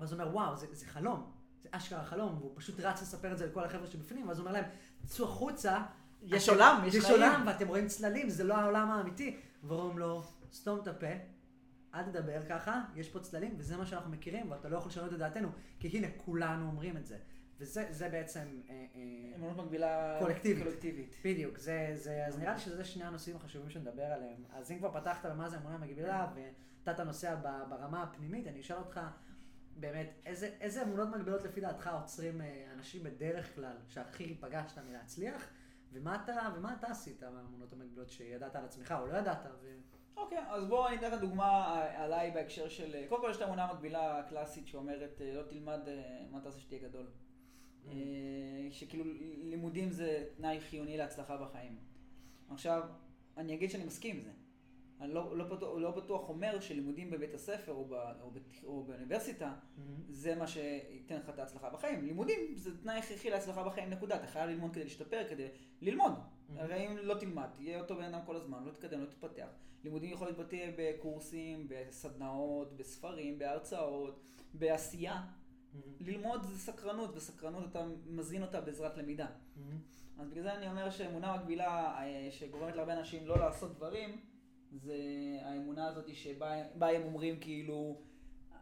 ואז 0.00 0.12
הוא 0.12 0.20
אומר, 0.20 0.34
וואו, 0.34 0.56
זה, 0.56 0.66
זה 0.72 0.86
חלום. 0.86 1.30
זה 1.62 1.68
אשכרה 1.72 2.04
חלום, 2.04 2.38
והוא 2.38 2.52
פשוט 2.54 2.80
רץ 2.80 3.02
לספר 3.02 3.32
את 3.32 3.38
זה 3.38 3.46
לכל 3.46 3.64
החבר'ה 3.64 3.86
שבפנים, 3.86 4.28
ואז 4.28 4.38
הוא 4.38 4.46
אומר 4.46 4.60
להם, 4.60 4.70
צאו 5.04 5.24
החוצה. 5.24 5.82
יש 6.22 6.48
עולם, 6.48 6.82
יש 6.86 6.94
יש 6.94 7.04
חיים." 7.04 7.14
עולם, 7.14 7.42
ואתם 7.46 7.68
רואים 7.68 7.86
צללים, 7.86 8.28
זה 8.28 8.44
לא 8.44 8.54
העולם 8.54 8.90
האמיתי. 8.90 9.36
ואומרים 9.62 9.98
לו, 9.98 10.22
סתום 10.52 10.80
את 10.80 10.88
הפה, 10.88 11.06
אל 11.94 12.02
תדבר 12.02 12.42
ככה, 12.48 12.82
יש 12.94 13.08
פה 13.08 13.20
צללים, 13.20 13.54
וזה 13.58 13.76
מה 13.76 13.86
שאנחנו 13.86 14.10
מכירים, 14.10 14.50
ואתה 14.50 14.68
לא 14.68 14.76
יכול 14.76 14.90
לשנות 14.90 15.12
את 15.12 15.18
דעתנו, 15.18 15.48
כי 15.80 15.88
הנה, 15.88 16.06
כולנו 16.16 16.66
אומרים 16.66 16.96
את 16.96 17.06
זה. 17.06 17.16
וזה 17.64 17.86
זה 17.90 18.08
בעצם, 18.08 18.60
אה, 18.70 18.86
אה, 18.94 19.36
אמונות 19.36 19.56
מקבילה 19.56 20.18
קולקטיבית. 20.22 20.64
קולקטיבית. 20.64 21.16
בדיוק, 21.24 21.58
זה, 21.58 21.90
זה, 21.94 22.26
אז 22.26 22.38
נראה 22.38 22.52
לי 22.52 22.58
שזה 22.58 22.84
שני 22.84 23.04
הנושאים 23.04 23.36
החשובים 23.36 23.70
שנדבר 23.70 24.04
עליהם. 24.04 24.44
אז 24.52 24.70
אם 24.70 24.78
כבר 24.78 25.00
פתחת 25.00 25.24
על 25.24 25.32
מה 25.32 25.48
זה 25.48 25.56
אמונה 25.56 25.78
מגבילה, 25.78 26.32
ואתה 26.84 27.04
נוסע 27.04 27.34
ב- 27.34 27.62
ברמה 27.68 28.02
הפנימית, 28.02 28.46
אני 28.46 28.60
אשאל 28.60 28.76
אותך, 28.76 29.00
באמת, 29.76 30.10
איזה, 30.26 30.50
איזה 30.60 30.82
אמונות 30.82 31.08
מגבילות 31.08 31.42
לפי 31.42 31.60
דעתך 31.60 31.90
עוצרים 32.00 32.40
אה, 32.40 32.64
אנשים 32.74 33.02
בדרך 33.02 33.54
כלל, 33.54 33.76
שהכי 33.88 34.34
פגשת 34.40 34.78
מלהצליח, 34.78 35.46
ומה 35.92 36.18
אתה, 36.24 36.48
ומה 36.56 36.74
אתה 36.78 36.86
עשית 36.86 37.22
מהאמונות 37.22 37.72
המגבילות 37.72 38.10
שידעת 38.10 38.56
על 38.56 38.64
עצמך 38.64 38.94
או 39.00 39.06
לא 39.06 39.16
ידעת? 39.16 39.46
ו... 39.62 39.76
אוקיי, 40.16 40.38
אז 40.48 40.64
בואו 40.64 40.88
אני 40.88 40.96
אתן 40.96 41.10
לך 41.10 41.20
דוגמה 41.20 41.82
עליי 41.96 42.30
בהקשר 42.30 42.68
של... 42.68 43.06
קודם 43.08 43.22
כל 43.22 43.30
יש 43.30 43.36
את 43.36 43.42
האמונה 43.42 43.64
המקבילה 43.64 44.18
הקלאסית 44.18 44.66
שאומרת 44.66 45.20
לא 45.34 45.42
תלמד 45.42 45.80
מה 46.30 46.40
תעשה 46.40 46.60
שתהיה 46.60 46.88
גדול. 46.88 47.06
אה, 47.88 48.68
שכאילו 48.70 49.04
לימודים 49.42 49.90
זה 49.90 50.24
תנאי 50.36 50.60
חיוני 50.60 50.96
להצלחה 50.96 51.36
בחיים. 51.36 51.76
עכשיו, 52.50 52.82
אני 53.36 53.54
אגיד 53.54 53.70
שאני 53.70 53.84
מסכים 53.84 54.16
עם 54.16 54.20
זה. 54.20 54.30
אני 55.00 55.14
לא, 55.14 55.36
לא, 55.36 55.44
בטוח, 55.44 55.78
לא 55.78 55.90
בטוח 55.90 56.28
אומר 56.28 56.60
שלימודים 56.60 57.10
בבית 57.10 57.34
הספר 57.34 57.72
או, 57.72 57.84
ב, 57.84 57.92
או, 58.20 58.30
בת, 58.30 58.64
או 58.64 58.84
באוניברסיטה 58.84 59.54
זה 60.08 60.34
מה 60.34 60.46
שייתן 60.46 61.16
לך 61.16 61.28
את 61.28 61.38
ההצלחה 61.38 61.70
בחיים. 61.70 62.06
לימודים 62.06 62.38
זה 62.54 62.82
תנאי 62.82 62.98
הכרחי 62.98 63.30
להצלחה 63.30 63.64
בחיים, 63.64 63.90
נקודה. 63.90 64.16
אתה 64.16 64.26
חייב 64.26 64.50
ללמוד 64.50 64.72
כדי 64.72 64.84
להשתפר, 64.84 65.22
כדי 65.30 65.48
ללמוד. 65.80 66.12
הרי 66.56 66.86
אם 66.86 66.96
לא 66.96 67.14
תלמד, 67.14 67.48
תהיה 67.56 67.80
אותו 67.80 67.96
בן 67.96 68.02
אדם 68.14 68.20
כל 68.26 68.36
הזמן, 68.36 68.64
לא 68.64 68.70
תתקדם, 68.70 69.00
לא 69.00 69.06
תתפתח. 69.06 69.46
לימודים 69.84 70.12
יכול 70.12 70.26
להתבטא 70.26 70.70
בקורסים, 70.76 71.66
בסדנאות, 71.68 72.76
בספרים, 72.76 73.38
בהרצאות, 73.38 74.20
בעשייה. 74.54 75.22
ללמוד 76.00 76.42
זה 76.42 76.58
סקרנות, 76.58 77.16
וסקרנות 77.16 77.64
אתה 77.70 77.84
מזין 78.06 78.42
אותה 78.42 78.60
בעזרת 78.60 78.96
למידה. 78.96 79.26
אז 80.18 80.28
בגלל 80.28 80.42
זה 80.42 80.54
אני 80.54 80.66
אומר 80.66 80.90
שאמונה 80.90 81.36
מקבילה 81.36 81.94
אה, 81.98 82.28
שגורמת 82.30 82.76
להרבה 82.76 82.92
אנשים 82.92 83.26
לא 83.26 83.38
לעשות 83.38 83.76
דברים, 83.76 84.20
זה 84.72 84.94
האמונה 85.42 85.88
הזאת 85.88 86.14
שבה 86.14 86.52
בה 86.74 86.88
הם 86.88 87.02
אומרים 87.02 87.40
כאילו, 87.40 88.00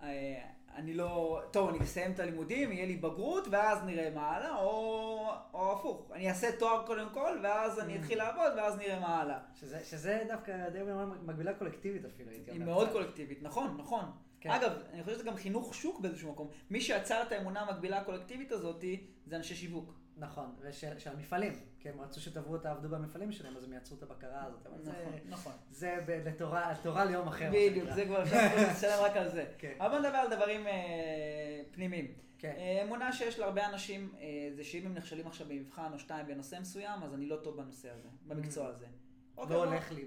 אה, 0.02 0.42
אני 0.74 0.94
לא, 0.94 1.40
טוב, 1.50 1.68
אני 1.68 1.78
אסיים 1.78 2.12
את 2.12 2.20
הלימודים, 2.20 2.72
יהיה 2.72 2.86
לי 2.86 2.96
בגרות, 2.96 3.48
ואז 3.50 3.84
נראה 3.84 4.10
מה 4.14 4.30
הלאה, 4.30 4.56
או, 4.56 5.30
או 5.54 5.72
הפוך, 5.72 6.10
אני 6.12 6.28
אעשה 6.28 6.58
תואר 6.58 6.86
קודם 6.86 7.08
כל, 7.12 7.38
ואז 7.42 7.78
אני 7.78 7.98
אתחיל 7.98 8.18
לעבוד, 8.18 8.52
ואז 8.56 8.78
נראה 8.78 9.00
מה 9.00 9.20
הלאה. 9.20 9.38
שזה, 9.54 9.84
שזה 9.84 10.24
דווקא 10.28 10.68
די 10.68 10.78
מקבילה 11.22 11.54
קולקטיבית 11.54 12.04
אפילו, 12.04 12.30
הייתי 12.30 12.50
היא 12.50 12.60
אומר. 12.60 12.72
מאוד 12.72 12.86
קצת. 12.86 12.92
קולקטיבית, 12.96 13.42
נכון, 13.42 13.76
נכון. 13.78 14.04
כן. 14.42 14.50
אגב, 14.50 14.72
אני 14.92 15.02
חושב 15.02 15.16
שזה 15.16 15.24
גם 15.24 15.36
חינוך 15.36 15.74
שוק 15.74 16.00
באיזשהו 16.00 16.32
מקום. 16.32 16.48
מי 16.70 16.80
שיצר 16.80 17.22
את 17.22 17.32
האמונה 17.32 17.60
המקבילה 17.60 17.98
הקולקטיבית 17.98 18.52
הזאת, 18.52 18.84
זה 19.26 19.36
אנשי 19.36 19.54
שיווק. 19.54 19.94
נכון, 20.16 20.54
ושל 20.60 20.98
של 20.98 21.10
המפעלים, 21.10 21.52
כי 21.80 21.88
הם 21.88 22.00
רצו 22.00 22.20
שתבואו 22.20 22.58
תעבדו 22.58 22.88
במפעלים 22.88 23.32
שלהם, 23.32 23.56
אז 23.56 23.64
הם 23.64 23.72
יצרו 23.72 23.96
את 23.96 24.02
הבקרה 24.02 24.44
הזאת, 24.44 24.66
אבל 24.66 24.82
זה, 24.82 24.90
נכון, 24.90 25.12
נכון. 25.28 25.52
זה 25.70 25.98
ב- 26.06 26.28
לתורה, 26.28 26.74
תורה 26.82 27.04
ליום 27.04 27.28
אחר. 27.28 27.50
בדיוק. 27.52 27.90
זה 27.90 28.04
כבר 28.04 28.22
אפשר 28.22 28.36
לשלם 28.70 28.98
רק 29.04 29.16
על 29.16 29.28
זה. 29.28 29.46
כן. 29.58 29.72
אבל 29.78 29.98
נדבר 29.98 30.16
על 30.16 30.36
דברים 30.36 30.66
אה, 30.66 31.62
פנימיים. 31.70 32.14
כן. 32.38 32.54
אה, 32.56 32.82
אמונה 32.82 33.12
שיש 33.12 33.38
להרבה 33.38 33.68
אנשים, 33.68 34.14
אה, 34.20 34.50
זה 34.54 34.64
שאם 34.64 34.86
הם 34.86 34.94
נכשלים 34.94 35.26
עכשיו 35.26 35.46
במבחן 35.48 35.92
או 35.92 35.98
שתיים 35.98 36.26
בנושא 36.26 36.56
מסוים, 36.60 37.02
אז 37.02 37.14
אני 37.14 37.26
לא 37.26 37.36
טוב 37.36 37.56
בנושא 37.56 37.90
הזה, 37.90 38.08
במקצוע 38.26 38.68
הזה. 38.68 38.86
אוקיי, 39.36 39.56
לא 39.56 39.64
הולך 39.64 39.92
לי 39.92 40.04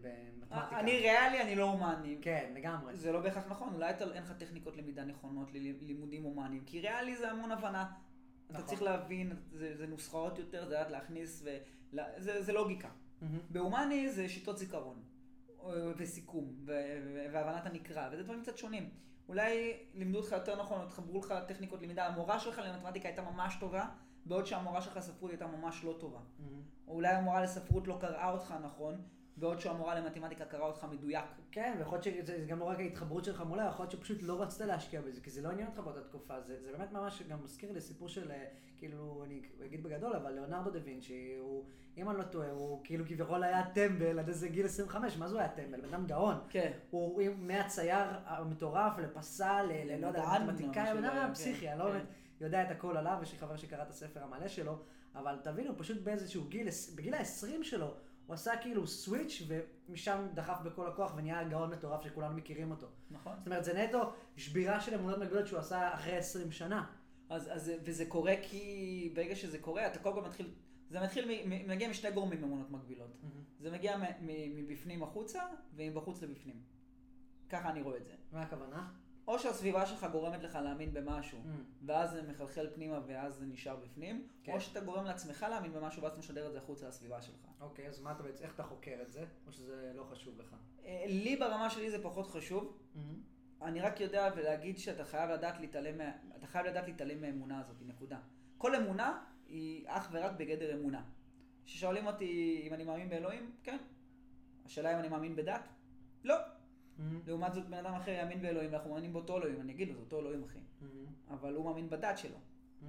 במתמטיקה. 0.00 0.80
אני 0.80 0.98
ריאלי, 0.98 1.42
אני 1.42 1.54
לא 1.54 1.64
הומני. 1.64 2.18
כן, 2.22 2.52
לגמרי. 2.54 2.96
זה 2.96 3.12
לא 3.12 3.20
בהכרח 3.20 3.44
נכון, 3.48 3.74
אולי 3.74 3.92
אין 4.14 4.22
לך 4.22 4.32
טכניקות 4.32 4.76
למידה 4.76 5.04
נכונות 5.04 5.52
ללימודים 5.54 6.22
הומניים, 6.22 6.64
כי 6.64 6.80
ריאלי 6.80 7.16
זה 7.16 7.30
המון 7.30 7.50
הבנה. 7.50 7.92
אתה 8.50 8.54
נכון. 8.58 8.66
צריך 8.66 8.82
להבין, 8.82 9.32
זה, 9.52 9.86
נוסחאות 9.88 10.38
יותר, 10.38 10.64
זה 10.64 10.74
לדעת 10.74 10.90
להכניס. 10.90 11.44
זה, 12.16 12.52
לוגיקה. 12.52 12.88
בהומני 13.50 14.10
זה 14.10 14.28
שיטות 14.28 14.58
זיכרון, 14.58 15.02
אה, 15.64 15.92
וסיכום, 15.96 16.54
והבנת 17.32 17.66
הנקרא, 17.66 18.08
וזה 18.12 18.22
דברים 18.22 18.42
קצת 18.42 18.58
שונים. 18.58 18.90
אולי 19.28 19.76
לימדו 19.94 20.18
אותך 20.18 20.32
יותר 20.32 20.60
נכון, 20.60 20.80
או 20.80 20.84
התחברו 20.84 21.18
לך 21.18 21.34
טכניקות 21.48 21.82
למידה, 21.82 22.06
המורה 22.06 22.40
שלך 22.40 22.60
למתמטיקה 22.64 23.08
הייתה 23.08 23.22
ממש 23.22 23.56
טובה, 23.60 23.86
בעוד 24.28 24.46
שהמורה 24.46 24.80
שלך 24.82 24.96
לספרות 24.96 25.30
הייתה 25.30 25.46
ממש 25.46 25.84
לא 25.84 25.96
טובה. 26.00 26.18
מהמם. 26.38 26.62
או 26.88 26.94
אולי 26.94 27.08
המורה 27.08 27.42
לספרות 27.42 27.88
לא 27.88 27.98
קראה 28.00 28.30
אותך 28.30 28.54
נכון, 28.62 29.00
בעוד 29.36 29.60
שהמורה 29.60 29.94
למתמטיקה 30.00 30.44
קרא 30.44 30.64
אותך 30.64 30.86
מדויק. 30.90 31.24
כן, 31.52 31.74
ויכול 31.78 31.98
להיות 32.04 32.04
שזה 32.04 32.44
גם 32.48 32.58
לא 32.58 32.64
רק 32.64 32.78
ההתחברות 32.78 33.24
שלך 33.24 33.40
מולה, 33.40 33.64
יכול 33.66 33.82
להיות 33.82 33.92
שפשוט 33.92 34.18
לא 34.22 34.42
רצית 34.42 34.60
להשקיע 34.60 35.00
בזה, 35.00 35.20
כי 35.20 35.30
זה 35.30 35.42
לא 35.42 35.48
עניין 35.48 35.66
אותך 35.66 35.78
באותה 35.78 36.00
תקופה. 36.00 36.40
זה, 36.40 36.56
זה 36.62 36.72
באמת 36.72 36.92
ממש 36.92 37.22
גם 37.28 37.38
מזכיר 37.44 37.72
לי 37.72 37.80
סיפור 37.80 38.08
של, 38.08 38.30
אה, 38.30 38.44
כאילו, 38.78 39.22
אני 39.26 39.40
אגיד 39.66 39.82
בגדול, 39.82 40.12
אבל 40.16 40.32
ליאונרדו 40.32 40.70
דה 40.70 40.78
וינצ'י, 40.84 41.36
הוא, 41.40 41.64
אם 41.96 42.10
אני 42.10 42.18
לא 42.18 42.22
טועה, 42.22 42.50
הוא 42.50 42.80
כאילו 42.84 43.04
כביכול 43.06 43.42
היה 43.42 43.70
טמבל 43.74 44.18
עד 44.18 44.28
איזה 44.28 44.48
גיל 44.48 44.66
25, 44.66 45.16
מה 45.16 45.28
זה 45.28 45.34
הוא 45.34 45.40
היה 45.40 45.48
טמבל? 45.50 45.80
בן 45.80 45.88
אדם 45.94 46.06
גאון. 46.06 46.34
כן. 46.48 46.72
הוא 46.90 47.22
מהצייר 47.38 48.06
המטורף 48.24 48.98
לפסל, 48.98 49.62
ל- 49.68 49.92
ל- 49.92 50.00
לא 50.00 50.06
יודע, 50.06 50.24
מתמטיקאי, 50.44 50.94
בן 50.96 51.04
אדם 51.04 51.26
כן, 51.26 51.34
פסיכי, 51.34 51.70
אני 51.70 51.78
לא 51.78 51.84
כן. 51.84 51.90
באמת 51.90 52.06
יודע 52.44 52.62
את 52.62 52.70
הכל 52.70 52.96
עליו, 52.96 53.18
יש 53.22 53.32
לי 53.32 53.38
חבר 53.38 53.56
שקרא 53.56 53.82
את 53.82 53.90
הספר 53.90 54.22
המלא 54.22 54.48
שלו, 54.48 54.78
אבל 55.14 55.38
תבינו, 55.42 55.78
פשוט 55.78 56.02
באיזשהו 56.02 56.44
גיל, 56.48 56.68
בגיל 56.94 57.14
ה-20 57.14 57.62
שלו, 57.62 57.94
הוא 58.26 58.34
עשה 58.34 58.52
כאילו 58.60 58.86
סוויץ' 58.86 59.42
ומשם 59.88 60.26
דחף 60.34 60.60
בכל 60.64 60.86
הכוח 60.86 61.12
ונהיה 61.16 61.44
גאון 61.48 61.70
מטורף 61.70 62.02
שכולנו 62.02 62.34
מכירים 62.36 62.70
אותו. 62.70 62.86
נכון. 63.10 63.32
זאת 63.38 63.46
אומרת, 63.46 63.64
זה 63.64 63.74
נטו 63.84 64.12
שבירה 64.36 64.80
של 64.80 64.94
אמונות 64.94 65.18
מגבילות 65.18 65.46
שהוא 65.46 65.58
עשה 65.58 65.94
אחרי 65.94 66.16
20 66.16 66.52
שנה. 66.52 66.86
אז, 67.30 67.48
אז, 67.52 67.72
וזה 67.84 68.06
קורה 68.06 68.34
כי 68.42 69.12
ברגע 69.14 69.34
שזה 69.36 69.58
קורה, 69.58 69.86
אתה 69.86 69.98
קודם 69.98 70.14
כל 70.14 70.22
מתחיל, 70.22 70.50
זה 70.90 71.00
מתחיל, 71.00 71.24
מ- 71.28 71.50
מ- 71.50 71.68
מגיע 71.68 71.88
משני 71.88 72.10
גורמים 72.10 72.44
אמונות 72.44 72.70
מקבילות. 72.70 73.16
זה 73.60 73.70
מגיע 73.70 73.96
מ- 73.96 74.02
מ- 74.20 74.56
מבפנים 74.56 75.02
החוצה, 75.02 75.42
ומבחוץ 75.76 76.22
לבפנים. 76.22 76.62
ככה 77.48 77.70
אני 77.70 77.82
רואה 77.82 77.96
את 77.96 78.04
זה. 78.06 78.12
מה 78.32 78.42
הכוונה? 78.42 78.90
או 79.28 79.38
שהסביבה 79.38 79.86
שלך 79.86 80.06
גורמת 80.12 80.42
לך 80.42 80.54
להאמין 80.64 80.94
במשהו, 80.94 81.38
Mm. 81.38 81.48
ואז 81.86 82.10
זה 82.10 82.22
מחלחל 82.22 82.66
פנימה 82.74 83.00
ואז 83.06 83.34
זה 83.34 83.46
נשאר 83.46 83.76
בפנים, 83.76 84.28
כן. 84.44 84.52
או 84.52 84.60
שאתה 84.60 84.80
גורם 84.80 85.04
לעצמך 85.04 85.46
להאמין 85.50 85.72
במשהו 85.72 86.02
ואז 86.02 86.12
אתה 86.12 86.20
משדר 86.20 86.46
את 86.46 86.52
זה 86.52 86.58
החוצה 86.58 86.88
לסביבה 86.88 87.22
שלך. 87.22 87.46
אוקיי, 87.60 87.88
אז 87.88 88.00
מה 88.00 88.12
אתה 88.12 88.22
בעצם, 88.22 88.44
איך 88.44 88.54
אתה 88.54 88.62
חוקר 88.62 88.98
את 89.02 89.12
זה? 89.12 89.24
או 89.46 89.52
שזה 89.52 89.92
לא 89.94 90.04
חשוב 90.04 90.38
לך? 90.40 90.54
אה, 90.84 91.04
לי 91.08 91.36
ברמה 91.36 91.70
שלי 91.70 91.90
זה 91.90 92.02
פחות 92.02 92.26
חשוב, 92.26 92.78
אני 93.62 93.80
רק 93.80 94.00
יודע 94.00 94.30
ולהגיד 94.36 94.78
שאתה 94.78 95.04
חייב 95.04 95.30
לדעת 95.30 95.60
להתעלם, 95.60 95.98
מה- 95.98 96.12
אתה 96.36 96.46
חייב 96.46 96.66
לדעת 96.66 96.86
להתעלם 96.88 97.20
מהאמונה 97.20 97.60
הזאת, 97.60 97.76
נקודה. 97.86 98.18
כל 98.58 98.74
אמונה 98.74 99.24
היא 99.46 99.84
אך 99.88 100.08
ורק 100.12 100.32
בגדר 100.36 100.74
אמונה. 100.74 101.02
כששואלים 101.66 102.06
אותי 102.06 102.60
אם 102.68 102.74
אני 102.74 102.84
מאמין 102.84 103.08
באלוהים, 103.08 103.52
כן. 103.62 103.76
השאלה 104.66 104.94
אם 104.94 104.98
אני 104.98 105.08
מאמין 105.08 105.36
בדת? 105.36 105.68
לא. 106.24 106.34
לעומת 107.26 107.54
זאת, 107.54 107.68
בן 107.68 107.78
אדם 107.78 107.94
אחר 107.94 108.10
יאמין 108.10 108.42
באלוהים 108.42 108.72
ואנחנו 108.72 108.90
מאמינים 108.90 109.12
באותו 109.12 109.36
אלוהים, 109.36 109.60
אני 109.60 109.72
אגיד 109.72 109.88
לו, 109.88 109.94
זה 109.94 110.00
אותו 110.00 110.20
אלוהים 110.20 110.44
אחי. 110.44 110.58
אבל 111.30 111.54
הוא 111.54 111.64
מאמין 111.64 111.90
בדת 111.90 112.18
שלו. 112.18 112.36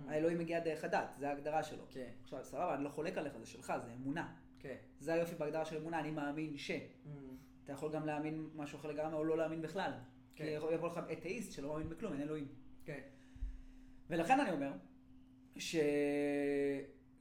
האלוהים 0.07 0.37
מגיע 0.37 0.59
דרך 0.59 0.83
הדת, 0.83 1.15
זה 1.17 1.29
ההגדרה 1.29 1.63
שלו. 1.63 1.83
כן, 1.89 2.11
עכשיו, 2.23 2.43
סבבה, 2.43 2.75
אני 2.75 2.83
לא 2.83 2.89
חולק 2.89 3.17
עליך, 3.17 3.37
זה 3.37 3.45
שלך, 3.45 3.73
זה 3.85 3.93
אמונה. 3.93 4.33
כן. 4.59 4.75
זה 4.99 5.13
היופי 5.13 5.35
בהגדרה 5.35 5.65
של 5.65 5.77
אמונה, 5.77 5.99
אני 5.99 6.11
מאמין 6.11 6.57
ש. 6.57 6.71
אתה 7.63 7.73
יכול 7.73 7.91
גם 7.91 8.05
להאמין 8.05 8.49
משהו 8.55 8.79
אחר 8.79 8.87
לגמרי 8.87 9.15
או 9.15 9.23
לא 9.23 9.37
להאמין 9.37 9.61
בכלל. 9.61 9.91
כן. 10.35 10.43
כי 10.43 10.49
יכול 10.49 10.73
יבוא 10.73 10.87
לך 10.87 10.99
אתאיסט 11.11 11.51
שלא 11.51 11.69
מאמין 11.69 11.89
בכלום, 11.89 12.13
אין 12.13 12.21
אלוהים. 12.21 12.47
כן. 12.85 12.99
ולכן 14.09 14.39
אני 14.39 14.51
אומר, 14.51 14.71
ש... 15.57 15.75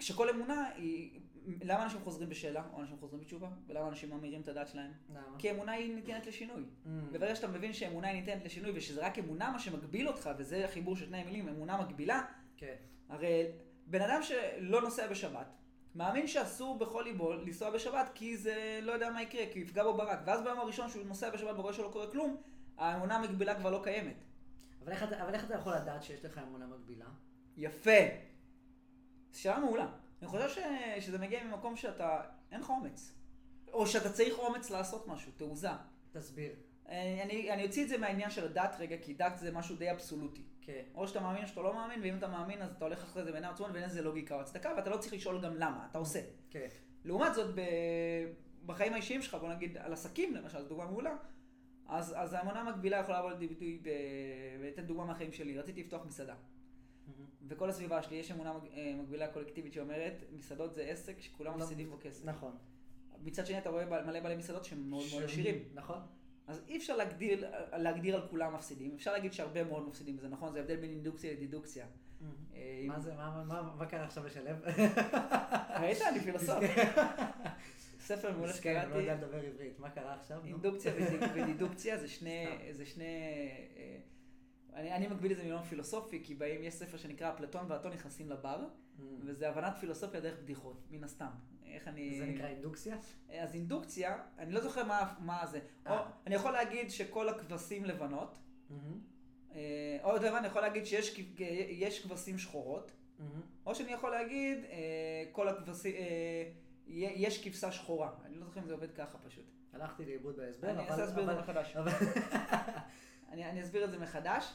שכל 0.01 0.31
אמונה 0.31 0.69
היא... 0.69 1.21
למה 1.63 1.85
אנשים 1.85 2.01
חוזרים 2.01 2.29
בשאלה, 2.29 2.63
או 2.73 2.81
אנשים 2.81 2.97
חוזרים 3.01 3.21
בתשובה? 3.21 3.49
ולמה 3.67 3.89
אנשים 3.89 4.11
ממירים 4.11 4.41
את 4.41 4.49
הדת 4.49 4.69
שלהם? 4.69 4.93
למה? 5.11 5.39
כי 5.39 5.51
אמונה 5.51 5.73
היא 5.73 5.95
ניתנת 5.95 6.27
לשינוי. 6.27 6.63
Mm. 6.63 6.89
וברגע 7.13 7.37
שאתה 7.37 7.49
מבין 7.49 7.73
שאמונה 7.73 8.09
היא 8.09 8.21
ניתנת 8.21 8.45
לשינוי, 8.45 8.73
ושזה 8.75 9.07
רק 9.07 9.19
אמונה 9.19 9.51
מה 9.51 9.59
שמגביל 9.59 10.09
אותך, 10.09 10.31
וזה 10.39 10.65
החיבור 10.65 10.97
של 10.97 11.07
שני 11.07 11.25
מילים, 11.25 11.49
אמונה 11.49 11.83
מקבילה, 11.83 12.23
כן. 12.57 12.75
הרי 13.09 13.47
בן 13.87 14.03
אדם 14.03 14.23
שלא 14.23 14.83
נוסע 14.83 15.07
בשבת, 15.07 15.47
מאמין 15.95 16.27
שאסור 16.27 16.79
בכל 16.79 17.03
ליבו 17.03 17.33
לנסוע 17.33 17.71
בשבת, 17.71 18.11
כי 18.15 18.37
זה 18.37 18.81
לא 18.83 18.93
יודע 18.93 19.11
מה 19.11 19.23
יקרה, 19.23 19.43
כי 19.53 19.59
יפגע 19.59 19.83
בו 19.83 19.97
ברק. 19.97 20.19
ואז 20.27 20.43
ביום 20.43 20.59
הראשון 20.59 20.91
שהוא 20.91 21.07
נוסע 21.07 21.31
בשבת 21.31 21.59
ורואה 21.59 21.73
שלא 21.73 21.91
קורה 21.93 22.11
כלום, 22.11 22.37
האמונה 22.77 23.17
המקבילה 23.17 23.55
כבר 23.55 23.71
לא 23.71 23.81
קיימת. 23.85 24.25
אבל 24.85 24.93
איך 24.93 25.03
אבל 25.03 25.35
איך 25.35 25.45
אתה 25.45 25.55
יכול 25.55 25.75
לדעת 25.75 26.03
שיש 26.03 26.25
לך 26.25 26.39
אמונה 26.39 26.67
מקבילה? 26.67 27.07
יפה. 27.57 27.91
שאלה 29.33 29.59
מעולה. 29.59 29.87
אני 30.23 30.29
חושב 30.29 30.49
ש... 30.49 30.59
שזה 31.05 31.19
מגיע 31.19 31.45
ממקום 31.45 31.77
שאתה, 31.77 32.21
אין 32.53 32.61
לך 32.61 32.71
אומץ. 32.71 33.13
או 33.73 33.87
שאתה 33.87 34.13
צריך 34.13 34.39
אומץ 34.39 34.71
לעשות 34.71 35.09
משהו, 35.09 35.33
תעוזה. 35.37 35.71
תסביר. 36.13 36.53
אני, 36.89 37.23
אני, 37.23 37.51
אני 37.53 37.67
אוציא 37.67 37.85
את 37.85 37.89
זה 37.89 37.99
מהעניין 37.99 38.31
של 38.31 38.45
הדת 38.45 38.77
רגע, 38.79 38.97
כי 39.03 39.15
דת 39.15 39.39
זה 39.39 39.53
משהו 39.53 39.77
די 39.77 39.91
אבסולוטי. 39.91 40.43
כן. 40.61 40.83
או 40.95 41.09
שאתה 41.09 41.21
מאמין 41.21 41.43
או 41.43 41.49
שאתה 41.49 41.61
לא 41.61 41.75
מאמין, 41.75 42.01
ואם 42.03 42.19
אתה 42.19 42.29
מאמין 42.29 42.63
אז 42.63 42.71
אתה 42.71 42.85
הולך 42.85 43.03
אחרי 43.03 43.25
זה 43.25 43.33
בעיניים 43.33 43.55
עצמם 43.55 43.71
ואין 43.73 43.85
לזה 43.85 44.03
לוגיקה 44.03 44.35
או 44.35 44.41
הצדקה, 44.41 44.73
ואתה 44.77 44.91
לא 44.91 44.97
צריך 44.97 45.13
לשאול 45.13 45.41
גם 45.41 45.57
למה, 45.57 45.87
אתה 45.91 45.99
עושה. 45.99 46.21
כן. 46.51 46.69
לעומת 47.05 47.35
זאת, 47.35 47.55
ב... 47.55 47.61
בחיים 48.67 48.93
האישיים 48.93 49.23
שלך, 49.23 49.35
בוא 49.35 49.49
נגיד 49.49 49.77
על 49.77 49.93
עסקים 49.93 50.35
למשל, 50.35 50.63
זו 50.63 50.69
דוגמה 50.69 50.85
מעולה, 50.85 51.17
אז, 51.87 52.15
אז 52.17 52.33
האמונה 52.33 52.61
המקבילה 52.61 52.97
יכולה 52.97 53.19
לבוא 53.19 53.31
לידי 53.31 53.47
ביטוי, 53.47 53.79
ב... 53.83 53.91
ואתן 54.61 54.83
דוגמה 54.83 55.05
מהחיים 55.05 55.33
שלי, 55.33 55.59
רציתי 55.59 55.81
לפתוח 55.81 56.07
מסעדה. 56.07 56.35
וכל 57.49 57.69
הסביבה 57.69 58.03
שלי 58.03 58.17
יש 58.17 58.31
אמונה 58.31 58.53
אה, 58.77 58.95
מקבילה 59.03 59.29
קולקטיבית 59.29 59.73
שאומרת, 59.73 60.25
מסעדות 60.33 60.75
זה 60.75 60.83
עסק 60.83 61.21
שכולם 61.21 61.53
לא- 61.53 61.59
מפסידים 61.59 61.91
בו 61.91 61.97
כסף. 62.01 62.25
נכון. 62.25 62.57
מצד 63.25 63.47
שני 63.47 63.59
אתה 63.59 63.71
רואה 63.71 63.85
מלא 64.05 64.21
בעלי 64.21 64.37
מסעדות 64.37 64.65
שהם 64.65 64.91
מאוד 64.91 65.05
מאוד 65.13 65.23
עשירים. 65.25 65.63
נכון. 65.75 65.99
אז 66.47 66.63
אי 66.69 66.77
אפשר 66.77 66.97
להגדיר, 66.97 67.45
להגדיר 67.77 68.17
על 68.17 68.29
כולם 68.29 68.55
מפסידים, 68.55 68.95
אפשר 68.95 69.13
להגיד 69.13 69.33
שהרבה 69.33 69.65
מאוד 69.65 69.89
מפסידים, 69.89 70.17
וזה 70.19 70.29
נכון, 70.29 70.53
זה 70.53 70.61
הבדל 70.61 70.77
בין 70.77 70.91
אינדוקציה 70.91 71.33
לדידוקציה. 71.33 71.87
אה, 72.55 72.81
אם- 72.83 72.89
מה 72.89 73.01
זה, 73.01 73.15
מה- 73.15 73.45
מה 73.45 73.75
מה 73.79 73.87
קרה 73.87 74.05
עכשיו 74.05 74.27
לשלב? 74.27 74.57
ראית? 75.83 75.99
אני 76.03 76.21
פילוסוף. 76.21 76.65
ספר 78.01 78.33
מעולה 78.33 78.47
לא 78.47 78.53
שקראתי. 78.53 78.99
יודע 78.99 79.15
לדבר 79.15 79.41
עברית. 79.41 79.79
מה 79.81 79.91
קרה 79.91 80.15
עכשיו? 80.15 80.41
אינדוקציה 80.45 80.93
ודי- 80.97 81.43
ודידוקציה 81.43 81.99
זה 81.99 82.09
שני, 82.09 82.47
סתם. 82.47 82.73
זה 82.73 82.87
שני, 82.87 83.05
אה, 83.77 83.97
אני, 84.79 84.93
אני 84.93 85.07
מגביל 85.07 85.33
את 85.33 85.37
זה 85.37 85.43
מילון 85.43 85.63
פילוסופי, 85.63 86.21
כי 86.25 86.35
באים, 86.35 86.63
יש 86.63 86.75
ספר 86.75 86.97
שנקרא 86.97 87.33
אפלטון 87.35 87.65
ואתון 87.69 87.93
נכנסים 87.93 88.31
לבר, 88.31 88.65
Mm. 88.99 89.03
וזה 89.25 89.49
הבנת 89.49 89.77
פילוסופיה 89.81 90.21
דרך 90.21 90.39
בדיחות, 90.39 90.87
מן 90.91 91.05
הסתם. 91.05 91.29
איך 91.67 91.89
אני... 91.89 92.19
זה 92.19 92.27
נקרא 92.27 92.47
אינדוקציה? 92.47 92.97
אז 93.29 93.55
אינדוקציה, 93.55 94.19
אני 94.39 94.53
לא 94.53 94.61
זוכר 94.61 94.85
מה, 94.85 95.15
מה 95.19 95.47
זה. 95.47 95.61
או, 95.87 95.93
אה. 95.93 96.11
אני 96.27 96.35
יכול 96.35 96.51
להגיד 96.51 96.91
שכל 96.91 97.29
הכבשים 97.29 97.85
לבנות, 97.85 98.39
אה, 99.55 99.99
או 100.03 100.19
דבר, 100.19 100.39
אני 100.39 100.47
יכול 100.47 100.63
להגיד 100.63 100.87
שיש 100.87 102.03
כבשים 102.03 102.39
שחורות, 102.39 102.93
מהמם. 103.19 103.41
או 103.67 103.75
שאני 103.75 103.93
יכול 103.93 104.11
להגיד, 104.11 104.59
אה, 104.65 105.25
כל 105.33 105.49
הכבשים, 105.49 105.95
אה, 105.95 106.51
יש 106.87 107.45
כבשה 107.45 107.73
שחורה. 107.73 108.11
אני 108.25 108.39
לא 108.39 108.45
זוכר 108.45 108.61
אם 108.61 108.67
זה 108.67 108.73
עובד 108.73 108.93
ככה 108.93 109.19
פשוט. 109.19 109.45
הלכתי 109.73 110.05
לאיבוד 110.05 110.37
בהסבר, 110.37 110.71
אני 110.71 110.79
אבל... 110.79 110.87
אנסה 110.87 110.97
להסביר 110.97 111.31
את 111.31 111.37
זה 111.37 111.43
מחדש. 111.43 111.77
אני, 113.33 113.51
אני 113.51 113.63
אסביר 113.63 113.85
את 113.85 113.91
זה 113.91 113.99
מחדש. 113.99 114.55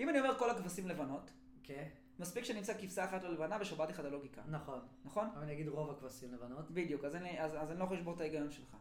אם 0.00 0.08
אני 0.08 0.20
אומר 0.20 0.38
כל 0.38 0.50
הכבשים 0.50 0.88
לבנות, 0.88 1.30
כן, 1.62 1.88
מספיק 2.18 2.44
שנמצא 2.44 2.74
כבשה 2.80 3.04
אחת 3.04 3.22
לא 3.22 3.32
לבנה 3.32 3.56
ושברתי 3.60 3.92
לך 3.92 4.00
את 4.00 4.04
הלוגיקה, 4.04 4.42
נכון. 4.48 4.80
נכון? 5.04 5.28
אבל 5.34 5.42
אני 5.42 5.52
אגיד 5.52 5.68
רוב 5.68 5.90
הכבשים 5.90 6.32
לבנות. 6.32 6.70
בדיוק, 6.70 7.04
אז 7.04 7.16
אני, 7.16 7.40
אז, 7.40 7.54
אז 7.58 7.70
אני 7.70 7.78
לא 7.78 7.84
יכול 7.84 7.96
לשבור 7.96 8.14
את 8.14 8.20
ההיגיון 8.20 8.50
שלך. 8.50 8.76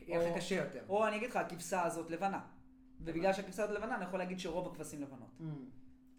יהיה 0.00 0.30
לך 0.30 0.36
קשה 0.36 0.54
יותר. 0.54 0.82
או 0.88 1.06
אני 1.06 1.16
אגיד 1.16 1.30
לך, 1.30 1.36
הכבשה 1.36 1.82
הזאת 1.82 2.10
לבנה. 2.10 2.40
ובגלל 3.00 3.32
שהכבשה 3.32 3.64
הזאת 3.64 3.76
לבנה, 3.76 3.96
אני 3.96 4.04
יכול 4.04 4.18
להגיד 4.18 4.40
שרוב 4.40 4.72
הכבשים 4.72 5.02
לבנות. 5.02 5.28
Mm, 5.40 5.44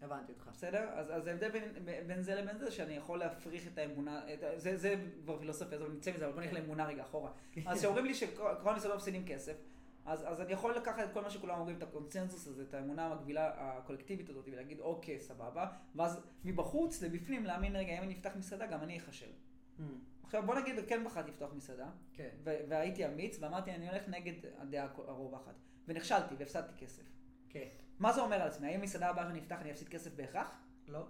הבנתי 0.02 0.32
אותך. 0.32 0.48
בסדר? 0.52 0.88
אז, 0.92 1.10
אז 1.10 1.26
ההבדל 1.26 1.50
בין, 1.50 1.64
בין 2.06 2.22
זה 2.22 2.34
לבין 2.34 2.58
זה, 2.58 2.70
שאני 2.70 2.92
יכול 2.92 3.18
להפריך 3.18 3.66
את 3.66 3.78
האמונה, 3.78 4.34
את, 4.34 4.60
זה, 4.60 4.76
זה 4.76 4.94
כבר 5.24 5.38
פילוסופיה, 5.38 5.78
אז 5.78 5.84
נצא 5.96 6.12
מזה, 6.12 6.26
אבל 6.26 6.34
בוא 6.34 6.42
נלך 6.42 6.50
כן. 6.50 6.60
לאמונה 6.60 6.86
רגע 6.86 7.02
אחורה. 7.02 7.30
אז 7.66 7.78
כשאומרים 7.78 8.04
לי 8.04 8.14
שכל 8.14 8.70
המסעדות 8.70 8.96
מפסידים 8.96 9.26
כסף, 9.26 9.56
אז, 10.04 10.24
אז 10.26 10.40
אני 10.40 10.52
יכול 10.52 10.76
לקחת 10.76 11.04
את 11.04 11.12
כל 11.12 11.22
מה 11.22 11.30
שכולם 11.30 11.58
אומרים, 11.58 11.76
את 11.76 11.82
הקונצנזוס 11.82 12.46
הזה, 12.46 12.62
את 12.62 12.74
האמונה 12.74 13.06
המקבילה 13.06 13.50
הקולקטיבית 13.56 14.28
הזאת, 14.28 14.48
ולהגיד, 14.52 14.80
אוקיי, 14.80 15.20
סבבה, 15.20 15.66
ואז 15.94 16.20
מבחוץ 16.44 17.02
לבפנים 17.02 17.44
להאמין, 17.44 17.76
רגע, 17.76 17.98
אם 17.98 18.02
אני 18.02 18.14
אפתח 18.14 18.30
מסעדה, 18.36 18.66
גם 18.66 18.82
אני 18.82 18.98
אחשל. 18.98 19.30
Mm, 19.78 19.82
עכשיו 20.24 20.42
בוא 20.46 20.54
נגיד, 20.54 20.74
כן 20.88 21.04
בחרתי 21.04 21.30
לפתוח 21.30 21.52
מסעדה, 21.54 21.90
כן. 22.12 22.28
והייתי 22.44 23.06
אמיץ, 23.06 23.38
ואמרתי, 23.40 23.70
אני 23.70 23.88
הולך 23.88 24.08
נגד 24.08 24.34
הדעה 24.58 24.88
הרווחת, 24.96 25.54
ונכשלתי 25.88 26.34
והפסדתי 26.38 26.72
כסף. 26.78 27.02
כן. 27.48 27.68
מה 27.98 28.12
זה 28.12 28.20
אומר 28.20 28.36
על 28.36 28.48
עצמי? 28.48 28.66
האם 28.68 28.80
מסעדה 28.80 29.08
הבאה 29.08 29.26
שאני 29.26 29.38
אפתח 29.38 29.60
אני 29.60 29.70
אפסיד 29.70 29.88
כסף 29.88 30.14
בהכרח? 30.16 30.62
לא? 30.88 31.06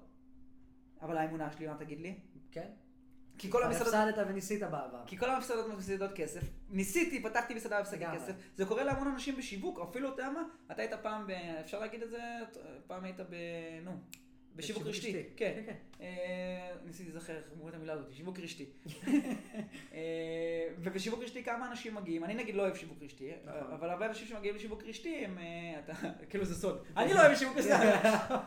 אבל 1.00 1.16
האמונה 1.16 1.52
שלי, 1.52 1.66
מה 1.66 1.78
תגיד 1.78 2.00
לי? 2.00 2.18
כן? 2.50 2.70
כי 3.38 3.50
כל 3.50 3.62
המסעדות... 3.62 3.94
הפסדת 3.94 4.26
וניסית 4.28 4.60
בעבר. 4.60 5.02
כי 5.06 5.18
כל 5.18 5.30
המסעדות 5.30 5.68
מפסידות 5.68 6.10
כסף. 6.14 6.40
ניסיתי, 6.70 7.22
פתחתי 7.22 7.54
מסעדה 7.54 7.76
והפסקתי. 7.76 8.04
כסף. 8.14 8.32
זה 8.56 8.64
קורה 8.66 8.84
להמון 8.84 9.08
אנשים 9.08 9.36
בשיווק, 9.36 9.80
אפילו 9.90 10.14
אתה 10.14 10.22
יודע 10.22 10.32
מה? 10.32 10.42
אתה 10.72 10.82
היית 10.82 10.94
פעם, 11.02 11.26
ב... 11.26 11.30
אפשר 11.60 11.80
להגיד 11.80 12.02
את 12.02 12.10
זה? 12.10 12.20
פעם 12.86 13.04
היית 13.04 13.20
ב... 13.20 13.34
נו. 13.84 13.92
בשיווק 14.56 14.86
רשתי. 14.86 15.08
רשתי. 15.08 15.24
כן. 15.36 15.62
כן. 15.66 15.74
אה, 16.00 16.72
ניסיתי 16.84 17.10
להיזכר 17.10 17.36
איך 17.36 17.44
אומרים 17.52 17.68
את 17.68 17.74
המילה 17.74 17.92
הזאת, 17.92 18.12
שיווק 18.12 18.38
רשתי. 18.38 18.66
אה, 19.94 20.68
ובשיווק 20.78 21.22
רשתי 21.22 21.44
כמה 21.44 21.70
אנשים 21.70 21.94
מגיעים, 21.94 22.24
אני 22.24 22.34
נגיד 22.34 22.54
לא 22.54 22.62
אוהב 22.62 22.76
שיווק 22.76 22.98
רשתי, 23.02 23.30
נכון. 23.44 23.72
אבל 23.72 23.90
הרבה 23.90 24.06
אנשים 24.06 24.26
שמגיעים 24.26 24.56
לשיווק 24.56 24.82
רשתי 24.84 25.24
הם, 25.24 25.38
אה, 25.38 25.80
אתה, 25.84 25.92
כאילו 26.30 26.44
זה 26.44 26.54
סוד, 26.54 26.84
אני 26.96 27.14
לא 27.14 27.20
אוהב 27.20 27.36
שיווק 27.36 27.56
רשתי, 27.56 27.72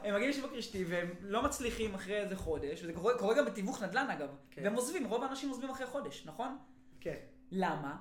הם 0.04 0.16
מגיעים 0.16 0.30
לשיווק 0.30 0.54
רשתי 0.54 0.84
והם 0.84 1.14
לא 1.22 1.44
מצליחים 1.44 1.94
אחרי 1.94 2.18
איזה 2.18 2.36
חודש, 2.36 2.84
וזה 2.84 2.94
קורה 2.94 3.18
קורה 3.18 3.36
גם 3.36 3.46
בתיווך 3.46 3.84
נדל"ן 3.84 4.10
אגב, 4.10 4.30
כן. 4.52 4.62
והם 4.64 4.74
עוזבים, 4.74 5.06
רוב 5.06 5.24
האנשים 5.24 5.50
עוזבים 5.50 5.70
אחרי 5.70 5.86
חודש, 5.86 6.24
נכון? 6.26 6.58
כן. 7.00 7.16
למה? 7.52 7.98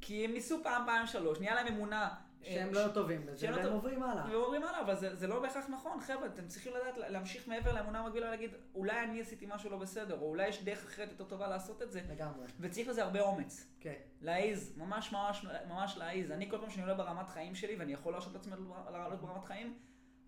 כי 0.00 0.24
הם 0.24 0.32
ניסו 0.32 0.62
פעם, 0.62 0.82
פעם, 0.86 1.06
שלוש, 1.06 1.40
נהיה 1.40 1.54
להם 1.54 1.66
אמונה. 1.66 2.08
שהם 2.42 2.68
אה, 2.68 2.72
לא 2.86 2.92
טובים 2.92 3.26
בזה, 3.26 3.38
שהם 3.40 3.50
לא 3.50 3.56
והם 3.56 3.64
טוב- 3.64 3.74
עוברים 3.74 4.02
הלאה. 4.02 4.24
והם 4.24 4.34
אומרים 4.34 4.62
הלאה, 4.62 4.80
אבל 4.80 4.94
זה, 4.96 5.16
זה 5.16 5.26
לא 5.26 5.40
בהכרח 5.40 5.64
נכון, 5.68 6.00
חבר'ה, 6.00 6.26
אתם 6.26 6.48
צריכים 6.48 6.72
לדעת 6.74 6.96
לה- 6.98 7.08
להמשיך 7.08 7.48
מעבר 7.48 7.72
לאמונה 7.72 7.98
המקבילה 8.00 8.26
ולהגיד, 8.26 8.50
אולי 8.74 9.04
אני 9.04 9.20
עשיתי 9.20 9.46
משהו 9.48 9.70
לא 9.70 9.76
בסדר, 9.78 10.18
או 10.20 10.28
אולי 10.28 10.48
יש 10.48 10.64
דרך 10.64 10.84
אחרת 10.84 11.08
יותר 11.10 11.24
טובה 11.24 11.48
לעשות 11.48 11.82
את 11.82 11.92
זה, 11.92 12.00
לגמרי. 12.10 12.46
וצריך 12.60 12.88
לזה 12.88 13.02
הרבה 13.02 13.20
אומץ. 13.20 13.66
כן. 13.80 13.94
להעיז, 14.22 14.72
ממש 14.78 15.12
ממש 15.12 15.46
ממש 15.68 15.96
להעיז. 15.98 16.30
אני 16.30 16.50
כל 16.50 16.58
פעם 16.58 16.70
שאני 16.70 16.82
עולה 16.82 16.94
ברמת 16.94 17.28
חיים 17.28 17.54
שלי, 17.54 17.76
ואני 17.76 17.92
יכול 17.92 18.12
להרשות 18.12 18.34
לעצמי 18.34 18.52
לעלות 18.92 19.20
ברמת 19.20 19.44
חיים, 19.44 19.78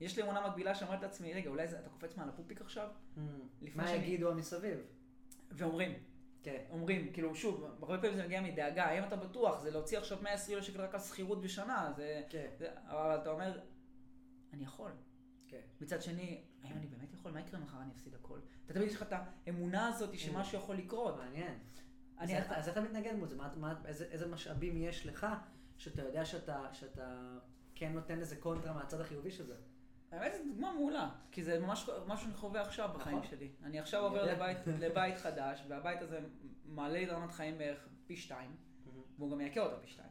יש 0.00 0.16
לי 0.16 0.22
אמונה 0.22 0.48
מקבילה 0.48 0.74
שאומרת 0.74 1.02
לעצמי, 1.02 1.34
רגע, 1.34 1.50
אולי 1.50 1.68
זה, 1.68 1.78
אתה 1.78 1.88
קופץ 1.90 2.16
מעל 2.16 2.28
הפופיק 2.28 2.60
עכשיו? 2.60 2.88
לפני 3.62 3.82
מה 3.82 3.88
שאני- 3.88 4.04
יגידו 4.04 4.30
המסביב? 4.30 4.78
ואומרים, 5.52 5.92
כן. 6.42 6.64
אומרים, 6.71 7.12
כאילו, 7.12 7.35
שוב, 7.35 7.64
הרבה 7.83 7.99
פעמים 7.99 8.16
זה 8.16 8.25
מגיע 8.25 8.40
מדאגה, 8.40 8.85
האם 8.85 9.04
אתה 9.04 9.16
בטוח, 9.16 9.61
זה 9.61 9.71
להוציא 9.71 9.99
עכשיו 9.99 10.18
120 10.23 10.59
אלף 10.59 10.66
שקל 10.66 10.80
רק 10.80 10.95
על 10.95 11.00
שכירות 11.00 11.40
בשנה, 11.42 11.92
זה... 11.97 12.23
כן. 12.30 12.47
זה- 12.59 12.68
אבל 12.87 13.18
אתה 13.23 13.30
אומר, 13.30 13.61
אני 14.52 14.64
יכול. 14.64 14.90
כן. 15.49 15.61
מצד 15.80 16.02
שני, 16.02 16.40
האם 16.62 16.76
אני 16.76 16.87
באמת 16.87 17.12
יכול? 17.14 17.33
מה 17.33 17.40
יקרה 17.40 17.61
מחר 17.61 17.83
אני 17.83 17.92
אפסיד 17.92 18.14
הכל? 18.14 18.38
אתה 18.66 18.75
תמיד 18.75 18.88
יש 18.88 18.95
לך 18.95 19.02
את 19.02 19.12
האמונה 19.47 19.88
הזאת 19.88 20.18
שמשהו 20.18 20.59
יכול 20.59 20.76
לקרות. 20.76 21.16
מעניין. 21.16 21.59
אני- 22.18 22.38
אז 22.38 22.42
איך- 22.45 22.52
אז 22.52 22.68
אתה 22.68 22.80
מתנגד 22.80 23.14
מול 23.16 23.28
זה? 23.28 23.37
מה- 23.37 23.54
מה- 23.57 23.75
איזה- 23.85 24.04
איזה 24.04 24.26
משאבים 24.26 24.76
יש 24.76 25.07
לך, 25.07 25.26
שאתה 25.76 26.02
יודע 26.02 26.25
שאתה 26.25 26.68
שאתה 26.73 27.38
כן 27.75 27.92
נותן 27.92 28.18
איזה 28.21 28.37
קונטרה 28.37 28.73
מהצד 28.73 29.00
החיובי 29.00 29.30
של 29.30 29.47
זה? 29.47 29.54
האמת 30.12 30.32
זו 30.34 30.44
דוגמה 30.52 30.72
מעולה, 30.72 31.10
כי 31.32 31.42
זה 31.44 31.60
ממש 31.60 31.90
משהו 32.06 32.24
שאני 32.24 32.34
חווה 32.36 32.60
עכשיו 32.60 32.90
בחיים 32.94 33.18
נכון. 33.18 33.30
שלי. 33.30 33.48
אני 33.62 33.78
עכשיו 33.78 34.02
עובר. 34.04 34.32
לבית, 34.32 34.58
לבית 34.84 35.18
חדש, 35.18 35.64
והבית 35.68 36.02
הזה 36.02 36.18
מעלה 36.66 36.92
לי 36.94 37.04
את 37.04 37.10
רמת 37.10 37.32
חיים 37.32 37.58
בערך 37.58 37.88
פי 38.06 38.16
שתיים, 38.16 38.56
והוא 39.18 39.30
גם 39.30 39.38
מייקר 39.38 39.60
אותה 39.62 39.76
פי 39.80 39.88
שתיים. 39.88 40.08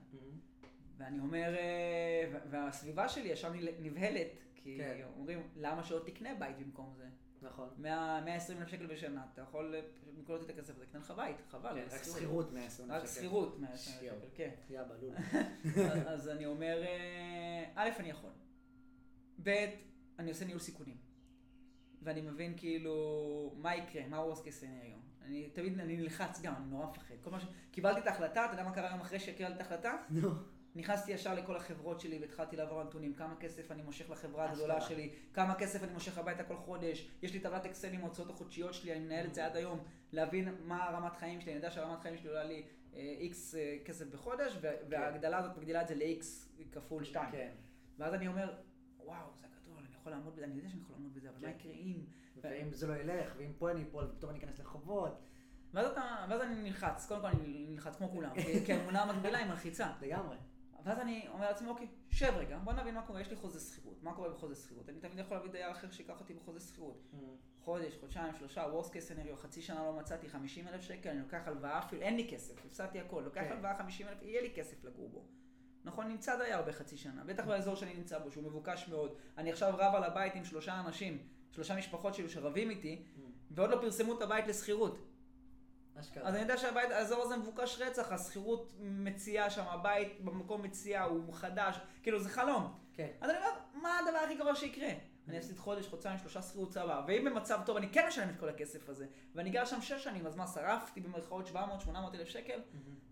ואני 0.98 1.20
אומר, 1.20 1.56
אה, 1.58 2.40
והסביבה 2.50 3.10
שלי 3.10 3.30
ישר 3.30 3.52
נבהלת, 3.80 4.28
כי 4.56 4.78
כן. 4.78 5.02
אומרים, 5.18 5.48
למה 5.56 5.84
שלא 5.84 6.00
תקנה 6.06 6.30
בית 6.40 6.58
במקום 6.60 6.94
זה? 6.98 7.06
נכון. 7.42 7.70
100 7.78 8.22
120 8.26 8.58
אלף 8.60 8.68
שקל 8.68 8.86
בשנה, 8.86 9.26
אתה 9.34 9.42
יכול 9.42 9.76
אה, 9.76 9.82
פשוט 10.02 10.18
לקנות 10.20 10.44
את 10.44 10.50
הכסף 10.50 10.76
הזה, 10.76 10.86
קנה 10.86 11.02
לך 11.02 11.12
בית, 11.12 11.36
חבל. 11.50 11.74
כן, 11.76 11.96
רק. 11.96 12.04
שכירות 12.04 12.54
120 12.54 12.92
רק 12.92 13.06
שכירות 13.06 13.60
120 13.60 13.98
שיו. 14.00 14.14
אלף 14.14 14.22
שקל, 14.24 14.28
כן. 14.36 14.50
יא 14.70 14.82
בלול. 14.84 15.16
אז- 15.92 16.02
אז 16.08 16.30
אני 16.30 16.46
אומר, 16.46 16.84
אה, 16.84 17.66
א', 17.76 17.90
אני 18.00 18.10
יכול. 18.10 18.30
ב', 19.44 19.66
אני 20.20 20.30
עושה 20.30 20.46
ניהול 20.46 20.60
סיכונים. 20.60 20.98
ואני 22.02 22.22
מבין 22.22 22.54
כאילו, 22.58 23.54
מה 23.58 23.76
יקרה, 23.76 24.08
מה 24.08 24.18
ה-Worst 24.18 24.40
case 24.40 24.62
scenario. 24.62 25.26
אני 25.26 25.50
תמיד, 25.50 25.80
אני 25.80 25.98
נלחץ 25.98 26.42
גם, 26.42 26.54
אני 26.56 26.66
נורא 26.66 26.86
מפחד. 26.86 27.16
כל 27.22 27.30
מה 27.30 27.40
ש... 27.40 27.46
קיבלתי 27.72 28.00
את 28.00 28.08
ההחלטה, 28.08 28.46
אתה 28.46 28.54
יודע 28.54 28.64
מה 28.64 28.72
קרה 28.72 28.92
יום 28.92 29.00
אחרי 29.00 29.20
שקיבלתי 29.20 29.56
את 29.56 29.62
ההחלטה? 29.62 29.98
נו. 30.10 30.30
נכנסתי 30.76 31.12
ישר 31.12 31.34
לכל 31.34 31.56
החברות 31.56 32.00
שלי 32.00 32.20
והתחלתי 32.20 32.56
לעבור 32.56 32.84
נתונים, 32.84 33.14
כמה 33.14 33.36
כסף 33.36 33.72
אני 33.72 33.82
מושך 33.82 34.10
לחברה. 34.10 34.52
הגדולה 34.52 34.82
שלי, 34.82 35.14
כמה 35.34 35.56
כסף 35.56 35.84
אני 35.84 35.94
מושך 35.94 36.18
הביתה 36.18 36.44
כל 36.44 36.56
חודש, 36.58 37.12
יש 37.22 37.34
לי 37.34 37.40
טבלת 37.40 37.66
אקסל 37.66 37.94
עם 37.94 38.02
ההוצאות 38.02 38.30
החודשיות 38.30 38.74
שלי, 38.74 38.92
אני 38.92 39.00
מנהל 39.00 39.26
את 39.26 39.34
זה 39.34 39.46
עד 39.46 39.56
היום, 39.56 39.80
להבין 40.12 40.56
מה 40.64 40.84
הרמת 40.84 41.16
חיים 41.16 41.42
שלי, 41.42 41.52
אני 41.52 41.58
יודע 41.58 41.72
שהרמת 41.72 42.02
חיים 42.02 42.18
שלי 42.18 42.30
עולה 42.30 42.44
לי 42.44 42.64
איקס 42.94 43.56
כסף 43.86 44.06
בחודש, 44.08 44.58
ו- 44.62 44.68
וההגדלה 44.90 45.38
הזאת 45.38 45.58
מגדילה 45.58 45.82
את 45.82 45.88
זה 45.88 45.96
ל-X 45.96 46.26
כפול 46.72 47.04
2. 47.04 47.32
כן. 47.32 47.52
ואז 47.98 48.14
אני 48.14 48.28
אומר, 48.28 48.54
וואו, 49.08 49.28
זה 49.36 49.48
גדול, 49.62 49.78
אני 49.78 49.96
יכול 49.96 50.12
לעמוד 50.12 50.34
בזה, 50.36 50.46
אני 50.46 50.56
יודע 50.56 50.70
שאני 50.70 50.82
יכול 50.82 50.96
לעמוד 50.96 51.14
בזה, 51.14 51.30
אבל 51.30 51.38
מה 51.48 51.54
כן. 51.54 51.60
יקרה 51.60 51.72
אם... 51.74 52.06
ואם 52.42 52.74
זה 52.74 52.88
לא 52.88 52.94
ילך, 52.94 53.34
ואם 53.38 53.52
פה 53.58 53.72
אני 53.72 53.84
אפול, 53.84 54.04
ופתאום 54.04 54.32
אני 54.32 54.40
אכנס 54.40 54.60
לחובות. 54.60 55.20
ואז, 55.74 55.88
אתה, 55.92 56.26
ואז 56.30 56.42
אני 56.42 56.56
נלחץ, 56.62 57.06
קודם 57.08 57.22
כל 57.22 57.28
אני 57.28 57.66
נלחץ 57.70 57.96
כמו 57.96 58.10
כולם, 58.10 58.32
כי- 58.66 58.74
האמונה 58.74 59.04
המקבילה 59.04 59.38
היא 59.38 59.48
מלחיצה. 59.48 59.92
לגמרי. 60.02 60.38
ואז 60.84 61.00
אני 61.00 61.28
אומר 61.28 61.46
לעצמי, 61.46 61.68
אוקיי, 61.70 61.88
שב 62.12 62.34
רגע, 62.38 62.58
בוא 62.58 62.74
נבין 62.74 62.96
מה 62.96 63.02
קורה, 63.08 63.22
יש 63.22 63.30
לי 63.30 63.36
חוזה 63.36 63.60
שכירות, 63.60 64.04
מה 64.04 64.14
קורה 64.14 64.30
בחוזה 64.30 64.56
שכירות? 64.56 64.90
אני 64.90 65.00
תמיד 65.00 65.20
יכול 65.20 65.38
להביא 65.38 65.52
דייר 65.52 65.72
אחר 65.72 65.92
שיקח 65.92 66.20
אותי 66.20 66.34
בחוזה 66.34 66.60
שכירות. 66.60 67.04
חודש, 67.60 67.98
חודשיים, 68.00 68.36
שלושה, 68.36 68.66
worst 68.66 68.88
case 68.90 69.10
scenario, 69.12 69.36
חצי 69.36 69.62
שנה 69.62 69.84
לא 69.84 69.94
מצאתי 69.94 70.30
50 70.30 70.68
אלף 70.68 70.82
שקל, 70.82 71.10
אני 71.10 71.20
לוקח 71.20 71.42
הלוואה 71.46 71.80
אפילו, 71.80 72.02
אין 72.02 72.16
לי 72.16 72.28
כסף, 72.32 72.66
הפסדתי 72.66 73.00
הכל, 73.00 73.22
לוקח 73.26 73.42
כן. 73.42 73.52
הלוואה 73.52 73.78
50 73.78 74.08
אלף, 74.08 74.22
יהיה 74.22 74.42
לי 74.42 74.54
כסף 74.56 74.84
לגור 74.84 75.10
בו. 75.10 75.26
נכון, 75.88 76.08
נמצא 76.08 76.38
דייר 76.38 76.62
בחצי 76.62 76.98
שנה, 76.98 77.24
בטח 77.24 77.46
באזור 77.46 77.76
שאני 77.76 77.94
נמצא 77.94 78.20
בו, 78.20 78.32
שהוא 78.32 78.44
מבוקש 78.44 78.88
מאוד. 78.88 79.16
אני 79.38 79.52
עכשיו 79.52 79.74
רב 79.78 79.96
על 79.96 80.04
הבית 80.04 80.36
עם 80.36 80.46
שלושה 80.46 80.80
אנשים, 80.80 81.18
שלושה 81.52 81.76
משפחות 81.76 82.14
שלי 82.14 82.30
שרבים 82.30 82.70
איתי, 82.70 83.04
ועוד 83.52 83.70
לא 83.70 83.78
פרסמו 83.82 84.18
את 84.18 84.22
הבית 84.22 84.48
לשכירות. 84.48 84.98
אשכרה. 86.00 86.28
אז 86.28 86.34
אני 86.34 86.42
יודע 86.42 86.58
שהבית, 86.58 86.92
האזור 86.92 87.24
הזה 87.24 87.38
מבוקש 87.38 87.82
רצח, 87.82 88.12
השכירות 88.12 88.74
מציעה 88.80 89.50
שם, 89.50 89.64
הבית 89.68 90.22
במקום 90.22 90.62
מציאה, 90.62 91.04
הוא 91.04 91.34
חדש, 91.34 91.80
כאילו 92.04 92.20
זה 92.20 92.30
חלום. 92.30 92.74
כן. 92.94 93.08
אז 93.22 93.30
אני 93.30 93.38
אומר, 93.38 93.52
מה 93.74 94.00
הדבר 94.00 94.18
הכי 94.18 94.36
גרוע 94.36 94.56
שיקרה? 94.56 94.90
אני 95.28 95.38
אפסיד 95.38 95.58
חודש, 95.58 95.88
חודשיים, 95.88 96.18
שלושה 96.18 96.42
שכירות 96.42 96.72
סבבה, 96.72 97.06
ואם 97.08 97.26
במצב 97.26 97.60
טוב 97.66 97.78
אני 97.78 97.90
כן 97.90 98.06
משלם 98.08 98.30
את 98.30 98.40
כל 98.40 98.50
הכסף 98.50 98.90
הזה, 98.90 99.08
ואני 99.36 99.50
גר 99.50 99.66
שם 99.66 99.82
שש 99.82 100.04
שנים, 100.04 100.28
אז 100.28 100.36
מה, 100.36 100.48
שרפתי 100.48 101.02
במרכאות 101.02 101.48
700-800 101.48 101.56
אלף 102.14 102.28
שקל? 102.28 102.60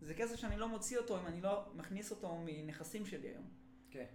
זה 0.01 0.13
כסף 0.13 0.35
שאני 0.35 0.57
לא 0.57 0.67
מוציא 0.69 0.97
אותו 0.97 1.19
אם 1.19 1.27
אני 1.27 1.41
לא 1.41 1.65
מכניס 1.73 2.11
אותו 2.11 2.37
מנכסים 2.45 3.05
שלי 3.05 3.27
היום. 3.27 3.49
כן. 3.89 4.05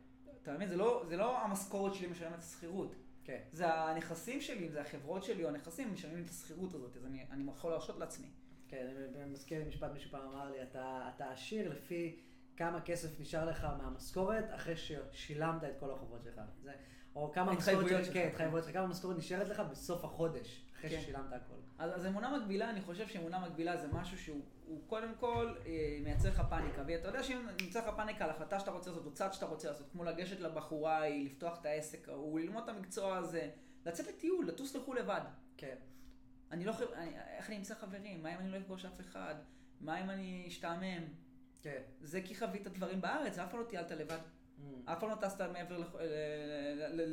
אתה 0.42 0.52
מבין? 0.52 0.68
זה 0.68 0.76
לא, 0.76 1.04
זה 1.08 1.16
לא 1.16 1.38
המשכורת 1.38 1.94
שלי 1.94 2.06
משלמת 2.06 2.34
את 2.34 2.38
השכירות. 2.38 2.94
כן. 3.24 3.40
זה 3.52 3.74
הנכסים 3.74 4.40
שלי, 4.40 4.66
אם 4.66 4.72
זה 4.72 4.80
החברות 4.80 5.24
שלי 5.24 5.44
או 5.44 5.48
הנכסים, 5.48 5.92
משלמים 5.92 6.24
את 6.24 6.30
השכירות 6.30 6.74
הזאת, 6.74 6.96
אז 6.96 7.06
אני, 7.06 7.26
אני 7.30 7.50
יכול 7.50 7.70
להרשות 7.70 7.98
לעצמי. 7.98 8.26
כן, 8.68 8.86
אני 9.16 9.30
מזכיר 9.30 9.58
לי 9.58 9.64
משפט, 9.64 9.90
מישהו 9.92 10.10
פעם 10.10 10.28
אמר 10.28 10.50
לי, 10.50 10.62
אתה, 10.62 11.10
אתה 11.16 11.30
עשיר 11.30 11.68
לפי 11.68 12.20
כמה 12.56 12.80
כסף 12.80 13.20
נשאר 13.20 13.44
לך 13.44 13.64
מהמשכורת 13.64 14.44
אחרי 14.54 14.74
ששילמת 14.76 15.64
את 15.64 15.78
כל 15.80 15.90
החובות 15.90 16.22
שלך. 16.22 16.40
זה, 16.62 16.72
או 17.16 17.32
כמה 17.32 17.52
משכורת, 17.52 17.88
שלך. 18.04 18.14
כן, 18.14 18.28
התחייבויות 18.28 18.64
שלך, 18.64 18.74
כמה 18.74 18.86
משכורת 18.86 19.16
נשארת 19.18 19.48
לך 19.48 19.60
בסוף 19.70 20.04
החודש, 20.04 20.64
אחרי 20.78 20.90
כן. 20.90 21.00
ששילמת 21.00 21.32
הכל. 21.32 21.54
אז, 21.78 21.96
אז 21.96 22.06
אמונה 22.06 22.38
מקבילה, 22.38 22.70
אני 22.70 22.80
חושב 22.80 23.08
שאמונה 23.08 23.38
מקבילה 23.38 23.76
זה 23.76 23.88
משהו 23.92 24.18
שהוא 24.18 24.40
הוא 24.66 24.80
קודם 24.86 25.14
כל 25.20 25.54
אה, 25.66 25.98
מייצר 26.04 26.28
לך 26.28 26.42
פאניקה. 26.50 26.82
ואתה 26.86 27.08
יודע 27.08 27.22
שאם 27.22 27.46
נמצא 27.62 27.78
לך 27.80 27.94
פאניקה 27.96 28.24
על 28.24 28.30
החלטה 28.30 28.60
שאתה 28.60 28.70
רוצה 28.70 28.90
לעשות, 28.90 29.06
או 29.06 29.12
צעד 29.12 29.32
שאתה 29.32 29.46
רוצה 29.46 29.68
לעשות, 29.68 29.86
כמו 29.92 30.04
לגשת 30.04 30.40
לבחורה 30.40 30.98
ההיא, 30.98 31.26
לפתוח 31.26 31.60
את 31.60 31.66
העסק 31.66 32.08
ההוא, 32.08 32.40
ללמוד 32.40 32.62
את 32.62 32.68
המקצוע 32.68 33.16
הזה, 33.16 33.50
לצאת 33.86 34.06
לטיול, 34.06 34.46
לטוס 34.48 34.76
לחו"ל 34.76 34.98
לבד. 34.98 35.20
כן. 35.56 35.76
אני 36.50 36.64
לא 36.64 36.72
אני- 36.94 37.14
איך 37.36 37.48
אני 37.48 37.56
אמצא 37.56 37.74
חברים? 37.74 38.22
מה 38.22 38.34
אם 38.34 38.38
אני 38.38 38.48
לא 38.50 38.56
אפגוש 38.56 38.84
אף 38.84 39.00
אחד? 39.00 39.34
מה 39.80 40.00
אם 40.00 40.10
אני 40.10 40.44
אשתעמם? 40.48 41.02
כן. 41.62 41.80
זה 42.00 42.22
כי 42.22 42.34
חווית 42.34 42.66
דברים 42.66 43.00
בארץ, 43.00 43.38
אף 43.38 43.50
פעם 43.50 43.60
לא 43.60 43.64
טיילת 43.64 43.90
לבד. 43.90 44.18
אף 44.84 45.00
פעם 45.00 45.10
לא 45.10 45.14
טסת 45.14 45.40
מעבר 45.40 45.78
ל- 45.78 45.84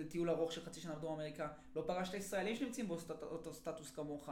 לטיול 0.02 0.30
ארוך 0.30 0.52
של 0.52 0.66
חצי 0.66 0.80
שנה 0.80 0.96
בדרום 0.96 1.14
אמריקה. 1.14 1.48
לא 1.76 1.84
פגשת 1.88 2.14
ישראלים 2.14 2.56
שנמצאים 2.56 2.88
באותו 2.88 3.54
סטטוס 3.54 3.92
כמוך. 3.92 4.30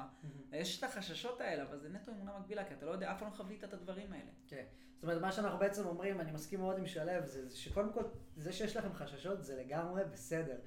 יש 0.51 0.79
את 0.79 0.83
החששות 0.83 1.41
האלה, 1.41 1.63
אבל 1.63 1.77
זה 1.77 1.89
נטו 1.89 2.11
אמונה 2.11 2.39
מקבילה, 2.39 2.65
כי 2.65 2.73
אתה 2.73 2.85
לא 2.85 2.91
יודע, 2.91 3.11
אף 3.11 3.19
פעם 3.19 3.27
לא 3.27 3.33
חווית 3.33 3.63
את 3.63 3.73
הדברים 3.73 4.13
האלה. 4.13 4.31
כן. 4.47 4.63
זאת 4.95 5.03
אומרת, 5.03 5.21
מה 5.21 5.31
שאנחנו 5.31 5.59
בעצם 5.59 5.85
אומרים, 5.85 6.21
אני 6.21 6.31
מסכים 6.31 6.59
מאוד 6.59 6.77
עם 6.77 6.87
שלו, 6.87 7.11
זה 7.23 7.55
שקודם 7.55 7.93
כל, 7.93 8.03
זה 8.37 8.51
שיש 8.51 8.77
לכם 8.77 8.93
חששות 8.93 9.43
זה 9.43 9.55
לגמרי 9.55 10.03
בסדר. 10.13 10.57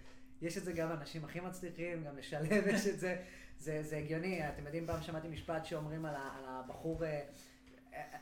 יש 0.43 0.59
את 0.59 0.65
זה 0.65 0.73
גם 0.73 0.89
לאנשים 0.89 1.25
הכי 1.25 1.41
מצליחים, 1.41 2.05
גם 2.05 2.19
לשלב 2.19 2.67
יש 2.75 2.87
את 2.87 3.01
זה, 3.01 3.23
זה, 3.59 3.97
הגיוני. 3.97 4.49
אתם 4.49 4.65
יודעים, 4.65 4.87
פעם 4.87 5.03
שמעתי 5.03 5.29
משפט 5.29 5.65
שאומרים 5.65 6.05
על, 6.07 6.15
הבחור, 6.17 7.05
אה, 7.05 7.11
אה, 7.11 7.23
אה, 7.95 8.19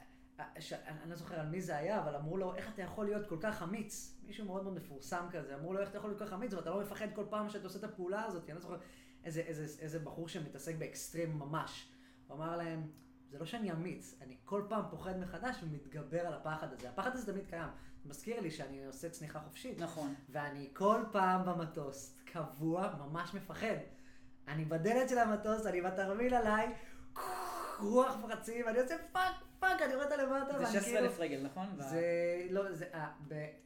ש, 0.58 0.72
אני, 0.72 1.00
אני 1.02 1.10
לא 1.10 1.16
זוכר 1.16 1.40
על 1.40 1.46
מי 1.46 1.60
זה 1.60 1.76
היה, 1.76 2.02
אבל 2.02 2.16
אמרו 2.16 2.36
לו, 2.36 2.54
איך 2.54 2.68
אתה 2.74 2.82
יכול 2.82 3.04
להיות 3.04 3.26
כל 3.26 3.36
כך 3.40 3.62
אמיץ? 3.62 4.18
מישהו 4.26 4.46
מאוד 4.46 4.62
מאוד 4.62 4.74
מפורסם 4.74 5.26
כזה, 5.30 5.54
אמרו 5.54 5.72
לו, 5.72 5.80
איך 5.80 5.88
אתה 5.88 5.98
יכול 5.98 6.10
להיות 6.10 6.18
כל 6.18 6.26
כך 6.26 6.32
אמיץ, 6.32 6.54
ואתה 6.54 6.70
לא 6.70 6.80
מפחד 6.80 7.06
כל 7.14 7.24
פעם 7.30 7.48
שאתה 7.48 7.64
עושה 7.64 7.78
את 7.78 7.84
הפעולה 7.84 8.24
הזאת, 8.24 8.44
אני 8.44 8.54
לא 8.54 8.60
זוכר 8.60 8.76
איזה, 9.24 9.40
איזה, 9.40 9.82
איזה 9.82 9.98
בחור 9.98 10.28
שמתעסק 10.28 10.74
באקסטרים 10.78 11.38
ממש. 11.38 11.92
הוא 12.26 12.36
אמר 12.36 12.56
להם, 12.56 12.90
זה 13.30 13.38
לא 13.38 13.46
שאני 13.46 13.72
אמיץ, 13.72 14.18
אני 14.20 14.36
כל 14.44 14.62
פעם 14.68 14.84
פוחד 14.90 15.18
מחדש 15.18 15.56
ומתגבר 15.62 16.20
על 16.20 16.34
הפחד 16.34 16.72
הזה. 16.72 16.90
הפחד 16.90 17.14
הזה 17.14 17.32
תמיד 17.32 17.46
קיים. 17.46 17.68
זה 18.02 18.10
מזכיר 18.10 18.40
לי 18.40 18.50
שאני 18.50 18.86
עושה 18.86 19.10
צניחה 19.10 19.40
חופשית. 19.40 19.80
נכון. 19.80 20.14
ואני 20.28 20.70
כל 20.72 21.00
פעם 21.12 21.46
במטוס, 21.46 22.18
קבוע, 22.24 22.94
ממש 22.98 23.34
מפחד. 23.34 23.76
אני 24.48 24.64
בדלת 24.64 25.08
של 25.08 25.18
המטוס, 25.18 25.66
אני 25.66 25.82
בתרמיל 25.82 26.34
עליי, 26.34 26.74
רוח 27.80 28.16
פרצים, 28.22 28.68
אני 28.68 28.78
עושה 28.78 28.94
fuck, 29.12 29.32
fuck, 29.58 29.82
אני 29.82 29.94
רואה 29.94 30.06
את 30.06 30.12
הלמטה, 30.12 30.58
זה 30.58 30.64
ואני 30.64 30.80
16 30.80 30.98
אלף 30.98 31.20
רגל, 31.20 31.42
נכון? 31.42 31.66
זה, 31.78 32.02
לא, 32.50 32.72
זה, 32.72 32.84
אה, 32.94 33.08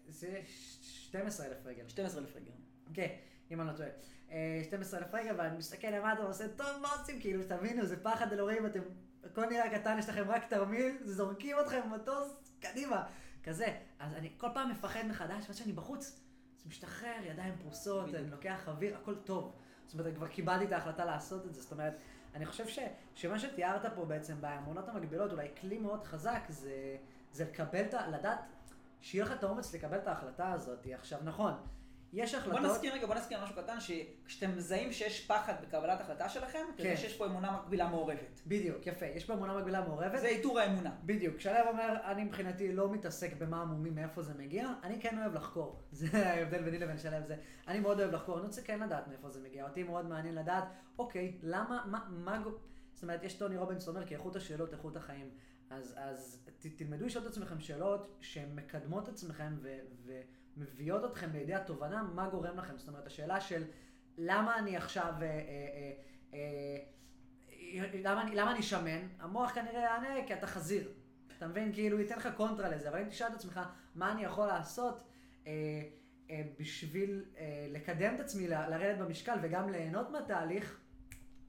זה 0.08 0.40
12 0.80 1.46
אלף 1.46 1.66
רגל. 1.66 1.88
12 1.88 2.20
אלף 2.20 2.36
רגל. 2.36 2.50
כן, 2.94 3.08
אם 3.50 3.60
אני 3.60 3.68
לא 3.68 3.72
טועה. 3.72 3.88
אה, 4.30 4.60
12 4.64 5.00
אלף 5.00 5.14
רגל, 5.14 5.34
ואני 5.38 5.58
מסתכל 5.58 5.86
למטה 5.86 6.24
ועושה, 6.24 6.48
טוב, 6.48 6.66
מה 6.82 6.88
עושים? 7.00 7.20
כאילו, 7.20 7.42
תבינו, 7.48 7.86
זה 7.86 8.02
פחד 8.02 8.32
אלוהים, 8.32 8.66
אתם, 8.66 8.80
הכל 9.24 9.46
נראה 9.46 9.78
קטן, 9.78 9.98
יש 9.98 10.08
לכם 10.08 10.30
רק 10.30 10.48
תרמיל, 10.48 10.96
זורקים 11.04 11.56
אתכם 11.60 11.80
במטוס, 11.90 12.32
קדימה. 12.60 13.06
כזה. 13.42 13.78
אז 13.98 14.14
אני 14.14 14.30
כל 14.36 14.48
פעם 14.54 14.70
מפחד 14.70 15.02
מחדש, 15.08 15.44
ואז 15.48 15.56
שאני 15.56 15.72
בחוץ, 15.72 16.20
זה 16.56 16.68
משתחרר, 16.68 17.16
ידיים 17.24 17.54
פרוסות. 17.62 18.14
אני 18.14 18.30
לוקח 18.30 18.68
אוויר, 18.68 18.96
הכל 18.96 19.14
טוב. 19.14 19.56
זאת 19.86 19.94
אומרת, 19.94 20.14
כבר 20.14 20.28
קיבלתי 20.28 20.64
את 20.64 20.72
ההחלטה 20.72 21.04
לעשות 21.04 21.46
את 21.46 21.54
זה, 21.54 21.62
זאת 21.62 21.72
אומרת, 21.72 21.94
אני 22.34 22.46
חושב 22.46 22.68
ש, 22.68 22.78
שמה 23.14 23.38
שתיארת 23.38 23.94
פה 23.94 24.04
בעצם 24.04 24.40
באמונות 24.40 24.88
המקבילות, 24.88 25.32
אולי 25.32 25.48
כלי 25.60 25.78
מאוד 25.78 26.04
חזק, 26.04 26.42
זה, 26.48 26.96
זה 27.32 27.44
לקבל 27.44 27.80
את. 27.80 27.94
לדעת, 27.94 28.40
שיהיה 29.00 29.24
לך 29.24 29.32
את 29.32 29.42
האומץ 29.42 29.74
לקבל 29.74 29.98
את 29.98 30.06
ההחלטה 30.06 30.52
הזאת. 30.52 30.86
עכשיו, 30.86 31.18
נכון, 31.24 31.52
יש 32.12 32.34
החלטות... 32.34 32.60
בוא 32.60 32.68
נזכיר 32.68 32.94
רגע, 32.94 33.06
בוא 33.06 33.14
נזכיר 33.14 33.42
משהו 33.42 33.56
קטן, 33.56 33.76
שכשאתם 33.80 34.56
מזהים 34.56 34.92
שיש 34.92 35.26
פחד 35.26 35.54
בקבלת 35.62 36.00
החלטה 36.00 36.28
שלכם, 36.28 36.64
כן. 36.76 36.82
תראה 36.82 36.96
שיש 36.96 37.16
פה 37.16 37.26
אמונה 37.26 37.52
מקבילה 37.52 37.88
מעורבת. 37.88 38.40
בדיוק, 38.46 38.86
יפה. 38.86 39.06
יש 39.06 39.24
פה 39.24 39.34
אמונה 39.34 39.58
מקבילה 39.58 39.80
מעורבת. 39.80 40.20
זה 40.20 40.26
איתור 40.26 40.58
האמונה. 40.58 40.90
בדיוק. 41.04 41.36
כשהלב 41.36 41.66
אומר, 41.68 41.96
אני 42.04 42.24
מבחינתי 42.24 42.72
לא 42.72 42.92
מתעסק 42.92 43.32
במה 43.38 43.62
עמומים, 43.62 43.94
מאיפה 43.94 44.22
זה 44.22 44.34
מגיע, 44.34 44.68
אני 44.82 45.00
כן 45.00 45.18
אוהב 45.18 45.34
לחקור. 45.34 45.80
זה 45.92 46.28
ההבדל 46.28 46.62
ביני 46.62 46.78
לבין 46.78 46.98
שלב 46.98 47.26
זה. 47.26 47.36
אני 47.68 47.80
מאוד 47.80 48.00
אוהב 48.00 48.12
לחקור, 48.12 48.38
אני 48.38 48.46
רוצה 48.46 48.62
כן 48.62 48.80
לדעת 48.80 49.08
מאיפה 49.08 49.30
זה 49.30 49.40
מגיע. 49.40 49.68
אותי 49.68 49.82
מאוד 49.82 50.06
מעניין 50.06 50.34
לדעת, 50.34 50.64
אוקיי, 50.98 51.38
למה, 51.42 51.84
מה, 51.86 52.06
מה... 52.10 52.42
זאת 52.94 53.02
אומרת, 53.02 53.22
יש 53.22 53.34
טוני 53.34 53.56
רובינס 53.56 53.88
אומר, 53.88 54.06
כי 54.06 54.14
איכות 54.14 54.36
השאלות, 54.36 54.72
איכות 54.72 54.96
החיים. 54.96 55.30
אז, 55.70 55.94
אז 55.96 56.44
ת, 56.58 56.66
תלמדו 56.66 57.06
לשאול 57.06 57.24
את 57.24 57.30
עצמכם 57.30 57.60
שאלות 57.60 58.16
שהן 58.20 58.54
מקדמות 58.54 59.08
את 59.08 59.08
עצמכם 59.08 59.56
ו... 59.62 59.78
ו 60.04 60.20
מביאות 60.56 61.04
אתכם 61.04 61.30
לידי 61.32 61.54
התובנה 61.54 62.02
מה 62.02 62.28
גורם 62.28 62.58
לכם. 62.58 62.78
זאת 62.78 62.88
אומרת, 62.88 63.06
השאלה 63.06 63.40
של 63.40 63.64
למה 64.18 64.58
אני 64.58 64.76
עכשיו... 64.76 65.14
אה, 65.20 65.26
אה, 65.26 65.92
אה, 66.34 66.78
למה 68.02 68.22
אני, 68.22 68.36
למה 68.36 68.52
אני 68.52 68.62
שמן? 68.62 69.08
המוח 69.18 69.50
כנראה 69.54 69.80
יענה 69.80 70.26
כי 70.26 70.34
אתה 70.34 70.46
חזיר. 70.46 70.92
אתה 71.38 71.48
מבין? 71.48 71.72
כאילו, 71.72 72.00
ייתן 72.00 72.16
לך 72.16 72.28
קונטרה 72.36 72.68
לזה. 72.68 72.88
אבל 72.88 72.98
אם 72.98 73.08
תשאל 73.08 73.26
את 73.26 73.34
עצמך, 73.34 73.60
מה 73.94 74.12
אני 74.12 74.24
יכול 74.24 74.46
לעשות 74.46 75.04
אה, 75.46 75.52
אה, 76.30 76.42
בשביל 76.58 77.24
אה, 77.38 77.66
לקדם 77.70 78.14
את 78.14 78.20
עצמי, 78.20 78.48
לרדת 78.48 78.98
במשקל 78.98 79.38
וגם 79.42 79.70
ליהנות 79.70 80.10
מהתהליך, 80.10 80.80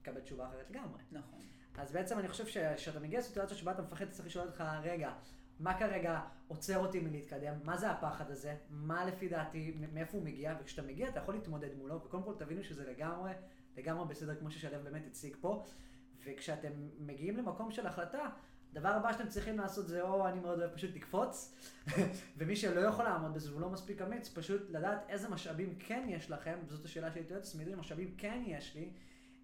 תקבל 0.02 0.22
תשובה 0.22 0.48
אחרת 0.48 0.70
לגמרי. 0.70 1.02
נכון. 1.12 1.40
אז 1.78 1.92
בעצם 1.92 2.20
אני 2.20 2.28
חושב 2.28 2.48
שכשאתה 2.48 3.00
מגיע 3.00 3.20
לסיטואציה 3.20 3.58
שבה 3.58 3.72
אתה 3.72 3.82
מפחד, 3.82 4.06
אתה 4.06 4.12
צריך 4.12 4.26
לשאול 4.26 4.48
אותך, 4.48 4.64
רגע, 4.84 5.14
מה 5.62 5.80
כרגע 5.80 6.21
עוצר 6.47 6.78
אותי 6.78 7.00
מלהתקדם, 7.00 7.54
מה 7.63 7.78
זה 7.78 7.91
הפחד 7.91 8.32
הזה, 8.32 8.56
מה 8.69 9.06
לפי 9.06 9.28
דעתי, 9.30 9.78
מאיפה 9.93 10.17
הוא 10.17 10.26
מגיע, 10.26 10.56
וכשאתה 10.62 10.88
מגיע 10.88 11.10
אתה 11.10 11.19
יכול 11.19 11.34
להתמודד 11.34 11.78
מולו, 11.78 12.02
וקודם 12.06 12.24
כל 12.24 12.34
תבינו 12.38 12.63
שזה 12.63 12.91
לגמרי, 12.91 13.32
לגמרי 13.78 14.08
בסדר 14.08 14.36
כמו 14.36 14.52
ששלו 14.52 14.84
באמת 14.84 15.08
הציג 15.08 15.36
פה, 15.41 15.65
וכשאתם 16.26 16.71
מגיעים 17.00 17.38
למקום 17.38 17.71
של 17.71 17.88
החלטה, 17.88 18.30
הדבר 18.71 18.89
הבא 18.89 19.13
שאתם 19.13 19.28
צריכים 19.28 19.58
לעשות 19.58 19.88
זה 19.88 20.02
או 20.02 20.28
אני 20.28 20.39
מאוד 20.39 20.60
אוהב 20.60 20.71
פשוט 20.71 20.95
לקפוץ, 20.95 21.56
ומי 22.38 22.56
שלא 22.56 22.80
יכול 22.80 23.06
לעמוד 23.06 23.34
בזה 23.34 23.50
והוא 23.50 23.62
לא 23.62 23.69
מספיק 23.69 24.02
אמיץ, 24.02 24.30
פשוט 24.30 24.69
לדעת 24.69 25.06
איזה 25.10 25.30
משאבים 25.30 25.76
כן 25.80 26.06
יש 26.08 26.32
לכם, 26.32 26.60
וזאת 26.67 26.86
השאלה 26.86 27.12
שהייתי 27.12 27.34
איזה 27.34 27.76
משאבים 27.76 28.15
כן 28.17 28.43
יש 28.45 28.76
לי, 28.76 28.91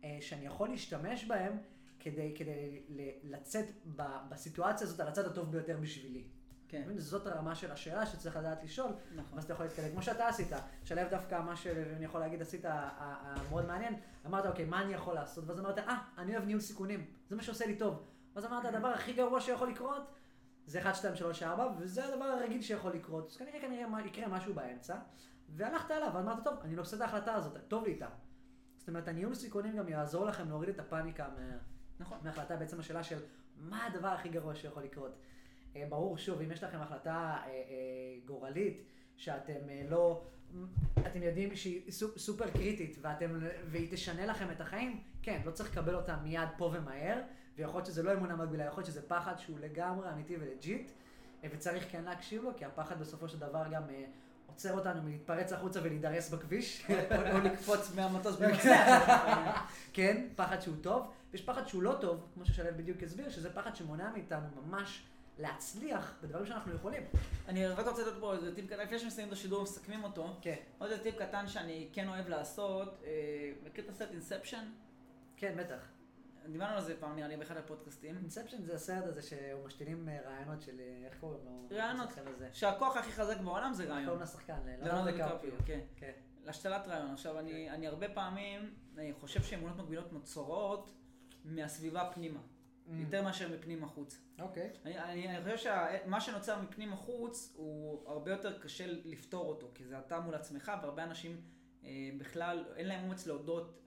אה, 0.03 0.17
שאני 0.21 0.45
יכול 0.45 0.69
להשתמש 0.69 1.25
בהם 1.25 1.57
כדי, 2.11 2.33
כדי 2.35 2.83
לצאת 3.23 3.65
ב, 3.95 4.03
בסיטואציה 4.29 4.87
הזאת 4.87 4.99
על 4.99 5.07
הצד 5.07 5.25
הטוב 5.25 5.51
ביותר 5.51 5.77
בשבילי. 5.81 6.23
כן. 6.67 6.97
זאת 6.97 7.27
הרמה 7.27 7.55
של 7.55 7.71
השאלה 7.71 8.05
שצריך 8.05 8.35
לדעת 8.37 8.63
לשאול, 8.63 8.91
נכון. 9.15 9.35
ואז 9.35 9.43
אתה 9.43 9.53
יכול 9.53 9.65
להתקדם. 9.65 9.91
כמו 9.91 10.01
שאתה 10.01 10.27
עשית, 10.27 10.47
שלב 10.83 11.09
דווקא 11.09 11.41
מה 11.41 11.55
שאני 11.55 12.05
יכול 12.05 12.19
להגיד 12.19 12.41
עשית 12.41 12.65
מאוד 13.49 13.65
מעניין, 13.65 13.95
אמרת, 14.25 14.45
אוקיי, 14.45 14.65
מה 14.65 14.81
אני 14.81 14.93
יכול 14.93 15.15
לעשות? 15.15 15.43
ואז 15.47 15.59
אמרת, 15.59 15.77
אה, 15.77 15.97
אני 16.17 16.35
אוהב 16.35 16.45
ניהול 16.45 16.61
סיכונים, 16.61 17.05
זה 17.29 17.35
מה 17.35 17.43
שעושה 17.43 17.65
לי 17.65 17.75
טוב. 17.75 18.03
ואז 18.35 18.45
אמרת, 18.45 18.65
הדבר 18.65 18.87
הכי 18.87 19.13
גרוע 19.13 19.41
שיכול 19.41 19.69
לקרות, 19.69 20.13
זה 20.65 20.81
1, 20.81 20.95
2, 20.95 21.15
3, 21.15 21.43
4, 21.43 21.73
וזה 21.77 22.05
הדבר 22.05 22.25
הרגיל 22.25 22.61
שיכול 22.61 22.93
לקרות. 22.93 23.27
אז 23.31 23.37
כנראה 23.37 23.61
כנראה 23.61 24.05
יקרה 24.05 24.27
משהו 24.27 24.53
באמצע, 24.53 24.95
והלכת 25.49 25.91
אליו, 25.91 26.11
ואמרת, 26.13 26.43
טוב, 26.43 26.53
אני 26.61 26.75
לא 26.75 26.81
עושה 26.81 26.95
את 26.95 27.01
ההחלטה 27.01 27.33
הזאת, 27.33 27.57
טוב 27.67 27.83
לי 27.83 27.91
איתה. 27.91 28.07
זאת 28.77 28.87
אומרת, 28.87 29.07
הניהול 29.07 29.35
סיכונים 29.35 29.77
גם 29.77 29.89
יעזור 29.89 30.25
לכם 30.25 30.49
להוריד 30.49 30.69
את 30.69 30.79
הפאניקה 30.79 31.27
מה... 31.27 31.57
נכון. 31.99 32.17
מהחלטה 32.23 32.55
בעצם 32.55 32.79
השאלה 32.79 33.03
של 33.03 33.19
מה 33.57 33.85
הדבר 33.85 34.07
הכי 34.07 34.29
גרוע 34.29 34.55
שיכול 34.55 34.83
לקרות. 34.83 35.11
אה, 35.75 35.85
ברור, 35.89 36.17
שוב, 36.17 36.41
אם 36.41 36.51
יש 36.51 36.63
לכם 36.63 36.81
החלטה 36.81 37.11
אה, 37.11 37.49
אה, 37.49 37.53
גורלית, 38.25 38.81
שאתם 39.17 39.59
לא, 39.89 40.23
אתם 41.07 41.23
יודעים 41.23 41.55
שהיא 41.55 41.91
סופר 42.17 42.49
קריטית, 42.49 42.97
ואתם, 43.01 43.39
והיא 43.71 43.87
תשנה 43.91 44.25
לכם 44.25 44.51
את 44.51 44.61
החיים, 44.61 45.01
כן, 45.21 45.41
לא 45.45 45.51
צריך 45.51 45.71
לקבל 45.71 45.95
אותה 45.95 46.17
מיד 46.17 46.49
פה 46.57 46.71
ומהר, 46.73 47.21
ויכול 47.57 47.75
להיות 47.75 47.85
שזה 47.85 48.03
לא 48.03 48.13
אמונה 48.13 48.35
מקבילה, 48.35 48.65
יכול 48.65 48.81
להיות 48.81 48.87
שזה 48.87 49.01
פחד 49.07 49.39
שהוא 49.39 49.59
לגמרי 49.59 50.09
אמיתי 50.09 50.35
ולג'יט, 50.39 50.91
וצריך 51.43 51.85
כן 51.91 52.03
להקשיב 52.03 52.43
לו, 52.43 52.51
כי 52.57 52.65
הפחד 52.65 52.99
בסופו 52.99 53.27
של 53.27 53.39
דבר 53.39 53.63
גם 53.71 53.83
עוצר 54.47 54.73
אותנו 54.73 55.01
מלהתפרץ 55.01 55.53
החוצה 55.53 55.79
ולהידרס 55.83 56.29
בכביש. 56.29 56.87
או 57.33 57.37
לקפוץ 57.37 57.95
מהמטוס 57.95 58.35
במקצח. 58.41 59.09
כן, 59.93 60.27
פחד 60.35 60.59
שהוא 60.61 60.75
טוב. 60.81 61.11
ויש 61.31 61.41
פחד 61.41 61.67
שהוא 61.67 61.83
לא 61.83 61.97
טוב, 62.01 62.27
כמו 62.33 62.45
ששלב 62.45 62.77
בדיוק 62.77 63.03
הסביר, 63.03 63.29
שזה 63.29 63.53
פחד 63.53 63.75
שמונע 63.75 64.11
מאיתנו 64.11 64.47
ממש 64.55 65.03
להצליח 65.39 66.13
בדברים 66.21 66.45
שאנחנו 66.45 66.73
יכולים. 66.73 67.03
אני 67.47 67.67
רק 67.67 67.87
רוצה 67.87 68.01
לתת 68.01 68.19
פה 68.19 68.33
איזה 68.33 68.55
טיפ 68.55 68.65
קטן, 68.67 68.79
לפני 68.79 68.99
שמסיימים 68.99 69.33
את 69.33 69.37
השידור 69.37 69.59
ומסכמים 69.59 70.03
אותו. 70.03 70.37
כן. 70.41 70.55
עוד 70.77 70.91
איזה 70.91 71.03
טיפ 71.03 71.15
קטן 71.15 71.47
שאני 71.47 71.89
כן 71.93 72.07
אוהב 72.07 72.27
לעשות. 72.27 73.03
אה, 73.05 73.51
מכיר 73.63 73.83
את 73.83 73.89
הסרט 73.89 74.11
אינספשן? 74.11 74.65
כן, 75.37 75.55
בטח. 75.57 75.87
דיברנו 76.51 76.75
על 76.75 76.81
זה 76.81 76.95
פעם 76.99 77.15
נראה 77.15 77.27
לי 77.27 77.37
באחד 77.37 77.57
הפודקאסטים. 77.57 78.17
אינספשן 78.17 78.63
זה 78.63 78.75
הסרט 78.75 79.05
הזה 79.05 79.21
שהוא 79.21 79.65
משתינים 79.65 80.09
אה, 80.09 80.19
רעיונות 80.25 80.61
של, 80.61 80.79
אה, 80.79 81.05
איך 81.05 81.19
קוראים 81.19 81.39
לו? 81.45 81.77
רעיונות. 81.77 82.09
שהכוח 82.53 82.97
הכי 82.97 83.11
חזק 83.11 83.37
בעולם 83.37 83.73
זה 83.73 83.85
רעיון. 83.85 84.05
קוראים 84.05 84.21
לשחקן, 84.21 84.59
לאונרדו 84.81 85.11
דיקפריו. 85.11 85.53
כן. 85.65 85.79
כן. 85.95 86.11
להשתלת 86.43 86.87
רעיון. 86.87 87.11
עכשיו, 87.11 87.39
אני, 87.39 87.69
אני 87.69 87.87
הרבה 87.87 88.09
פעמים 88.09 88.73
אני 88.97 89.13
חושב 89.13 89.43
שאמונות 89.43 89.77
מקבילות 89.77 90.13
נוצרות 90.13 90.93
מהסביבה 91.47 92.11
פנימה. 92.13 92.39
Mm. 92.39 92.91
יותר 92.91 93.23
מאשר 93.23 93.55
מפנים 93.55 93.83
החוץ. 93.83 94.21
אוקיי. 94.39 94.69
Okay. 94.73 94.77
אני, 94.85 94.99
אני, 94.99 95.37
אני 95.37 95.55
חושב 95.55 95.71
שמה 96.05 96.21
שנוצר 96.21 96.61
מפנים 96.61 96.93
החוץ 96.93 97.53
הוא 97.55 98.09
הרבה 98.09 98.31
יותר 98.31 98.59
קשה 98.59 98.85
לפתור 98.87 99.45
אותו, 99.49 99.71
כי 99.75 99.85
זה 99.85 99.99
אתה 99.99 100.19
מול 100.19 100.35
עצמך, 100.35 100.71
והרבה 100.81 101.03
אנשים 101.03 101.41
אה, 101.83 102.09
בכלל 102.17 102.65
אין 102.75 102.87
להם 102.87 103.03
אומץ 103.03 103.27
להודות, 103.27 103.79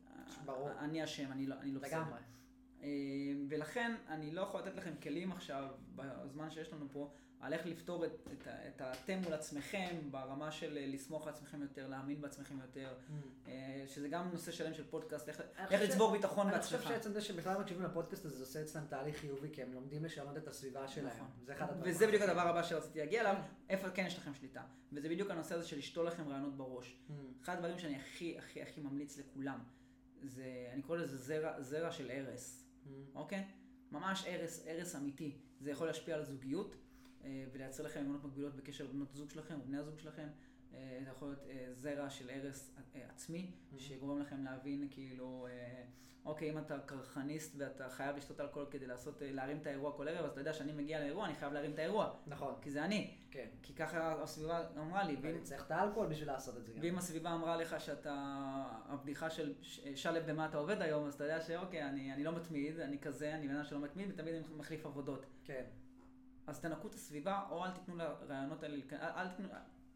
ברור. 0.44 0.70
אני 0.78 1.04
אשם, 1.04 1.32
אני 1.32 1.46
לא, 1.46 1.54
אני 1.60 1.72
לא 1.72 1.80
בסדר. 1.80 2.00
לגמרי. 2.00 2.18
אה, 2.82 2.88
ולכן 3.48 3.94
אני 4.08 4.30
לא 4.30 4.40
יכול 4.40 4.60
לתת 4.60 4.76
לכם 4.76 4.92
כלים 5.02 5.32
עכשיו, 5.32 5.68
בזמן 5.96 6.50
שיש 6.50 6.72
לנו 6.72 6.86
פה, 6.92 7.12
על 7.40 7.53
איך 7.53 7.66
לפתור 7.66 8.05
את, 8.05 8.29
את, 8.33 8.48
את 8.48 8.81
האתם 8.81 9.18
מול 9.24 9.33
עצמכם 9.33 9.96
ברמה 10.11 10.50
של 10.50 10.79
אה, 10.79 10.87
לסמוך 10.87 11.26
על 11.26 11.33
עצמכם 11.33 11.62
יותר, 11.62 11.88
להאמין 11.88 12.20
בעצמכם 12.20 12.61
יותר, 12.61 12.94
mm. 12.94 13.48
אה, 13.48 13.85
שזה 13.87 14.09
גם 14.09 14.29
נושא 14.33 14.53
שלם 14.53 14.74
של 14.74 14.85
פודקאסט, 14.90 15.29
איך, 15.29 15.42
איך 15.70 15.83
לצבור 15.83 16.12
ביטחון 16.12 16.46
אני 16.46 16.57
בעצמך. 16.57 16.72
אני 16.72 16.83
חושב 16.83 16.94
שעצם 16.94 17.12
זה 17.12 17.20
שבכלל 17.20 17.61
מקשיבים 17.61 17.85
לפודקאסט 17.85 18.24
הזה, 18.24 18.37
זה 18.37 18.42
עושה 18.42 18.62
אצלם 18.62 18.87
תהליך 18.88 19.16
חיובי, 19.16 19.48
כי 19.53 19.62
הם 19.62 19.72
לומדים 19.72 20.05
לשנות 20.05 20.37
את 20.37 20.48
הסביבה 20.48 20.88
שלהם. 20.88 21.16
נכון. 21.16 21.26
זה 21.44 21.53
אחד 21.53 21.70
הדברים. 21.70 21.94
וזה 21.94 22.07
בדיוק 22.07 22.22
הדבר 22.22 22.48
הבא 22.48 22.62
שרציתי 22.62 22.98
להגיע 22.98 23.20
אליו, 23.20 23.37
איפה 23.68 23.90
כן 23.90 24.05
יש 24.07 24.18
לכם 24.18 24.35
שליטה. 24.35 24.62
וזה 24.92 25.09
בדיוק 25.09 25.31
הנושא 25.31 25.55
הזה 25.55 25.68
של 25.68 25.79
לשתול 25.79 26.07
לכם 26.07 26.29
רעיונות 26.29 26.57
בראש. 26.57 26.98
Mm. 27.09 27.12
אחד 27.42 27.55
הדברים 27.57 27.79
שאני 27.79 27.96
הכי 27.96 28.38
הכי 28.38 28.62
הכי 28.62 28.81
ממליץ 28.81 29.18
לכולם, 29.18 29.59
זה, 30.22 30.68
אני 30.72 30.83
קורא 30.83 30.98
לזה 30.98 31.16
זרע, 31.16 31.62
זרע 31.62 31.92
של 31.92 32.11
הרס, 32.11 32.64
mm. 32.64 32.88
אוקיי? 33.14 33.44
ממש 33.92 34.26
הרס, 34.26 34.66
הרס 34.66 34.96
אמיתי. 34.96 35.38
זה 35.61 35.70
יכול 35.70 35.87
להשפיע 35.87 36.14
על 36.14 36.24
זוגיות. 36.24 36.76
אה, 37.24 37.44
ולייצר 37.52 37.83
לכם 37.83 38.00
אמונות 38.00 38.24
מקבילות 38.24 38.56
בקשר 38.56 38.85
לבנות 38.85 39.11
הזוג 39.12 39.30
שלכם 39.30 39.59
ובני 39.62 39.78
הזוג 39.78 39.98
שלכם. 39.98 40.28
אה, 40.74 40.98
זה 41.04 41.11
יכול 41.11 41.28
להיות 41.28 41.46
אה, 41.50 41.68
זרע 41.74 42.11
של 42.11 42.30
הרס 42.30 42.76
עצמי, 42.94 43.50
mm-hmm. 43.50 43.78
שגורם 43.78 44.20
לכם 44.20 44.44
להבין 44.44 44.88
כאילו, 44.90 45.46
אוקיי, 46.24 46.50
אם 46.50 46.59
אתה 46.59 46.78
קרחניסט 46.78 47.54
ואתה 47.59 47.88
חייב 47.88 48.16
לשתות 48.16 48.40
אלכוהול 48.40 48.68
כדי 48.70 48.87
לעשות, 48.87 49.22
להרים 49.24 49.59
את 49.59 49.66
האירוע 49.66 49.96
כל 49.96 50.09
ערב, 50.09 50.24
אז 50.24 50.30
אתה 50.30 50.40
יודע 50.40 50.52
שאני 50.52 50.72
מגיע 50.72 51.00
לאירוע, 51.00 51.26
אני 51.26 51.35
חייב 51.35 51.52
להרים 51.52 51.72
את 51.72 51.78
האירוע. 51.78 52.14
נכון. 52.26 52.54
כי 52.62 52.70
זה 52.70 52.85
אני. 52.85 53.14
כן. 53.30 53.46
כי 53.62 53.74
ככה 53.74 54.22
הסביבה 54.22 54.66
אמרה 54.76 55.04
לי. 55.04 55.16
ואני 55.22 55.42
צריך 55.42 55.66
את 55.66 55.70
האלכוהול 55.70 56.09
בשביל 56.09 56.28
לעשות 56.28 56.56
את 56.56 56.66
זה 56.66 56.72
גם. 56.72 56.78
ואם 56.83 56.98
הסביבה 56.98 57.35
אמרה 57.35 57.56
לך 57.56 57.80
שאתה, 57.80 58.14
הבדיחה 58.87 59.30
של 59.30 59.54
שלב 59.94 60.30
במה 60.30 60.46
אתה 60.46 60.59
עובד 60.59 60.83
היום, 60.83 61.06
אז 61.06 61.14
אתה 61.14 61.24
יודע 61.24 61.40
שאוקיי, 61.40 61.88
אני, 61.88 62.12
אני 62.12 62.24
לא 62.24 62.33
מתמיד, 62.33 62.80
אני 62.80 62.98
כזה, 62.98 63.35
אני 63.35 63.48
בן 63.48 63.54
אדם 63.54 63.64
שלא 63.64 63.78
מתמיד, 63.78 64.09
ותמיד 64.11 64.35
אני 64.35 64.44
מחליף 64.56 64.87
עבודות. 64.87 65.26
כן. 65.44 65.64
אז 66.50 66.60
תנקו 66.60 66.88
את 66.88 66.94
הסביבה, 66.94 67.42
או 67.50 67.64
אל 67.64 67.70
תיתנו 67.70 67.96
לרעיונות 67.96 68.62
האלה, 68.62 68.76
אל 68.92 69.28
תיתנו, 69.28 69.48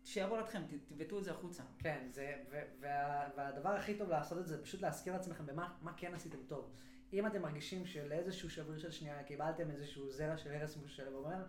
שיעבור 0.04 0.38
לכם, 0.38 0.62
תבטאו 0.84 1.18
את 1.18 1.24
זה 1.24 1.30
החוצה. 1.30 1.62
כן, 1.78 2.08
זה, 2.10 2.34
וה, 2.80 3.28
והדבר 3.36 3.68
הכי 3.68 3.98
טוב 3.98 4.08
לעשות 4.08 4.38
את 4.38 4.46
זה, 4.46 4.62
פשוט 4.62 4.82
להזכיר 4.82 5.12
לעצמכם 5.12 5.46
במה 5.46 5.92
כן 5.96 6.14
עשיתם 6.14 6.38
טוב. 6.46 6.70
אם 7.12 7.26
אתם 7.26 7.42
מרגישים 7.42 7.86
שלאיזשהו 7.86 8.50
שבריר 8.50 8.78
של 8.78 8.90
שנייה 8.90 9.22
קיבלתם 9.22 9.70
איזשהו 9.70 10.10
זרע 10.10 10.36
של 10.36 10.52
הרס, 10.52 10.74
כמו 10.74 10.88
ששלב 10.88 11.14
אומר, 11.14 11.44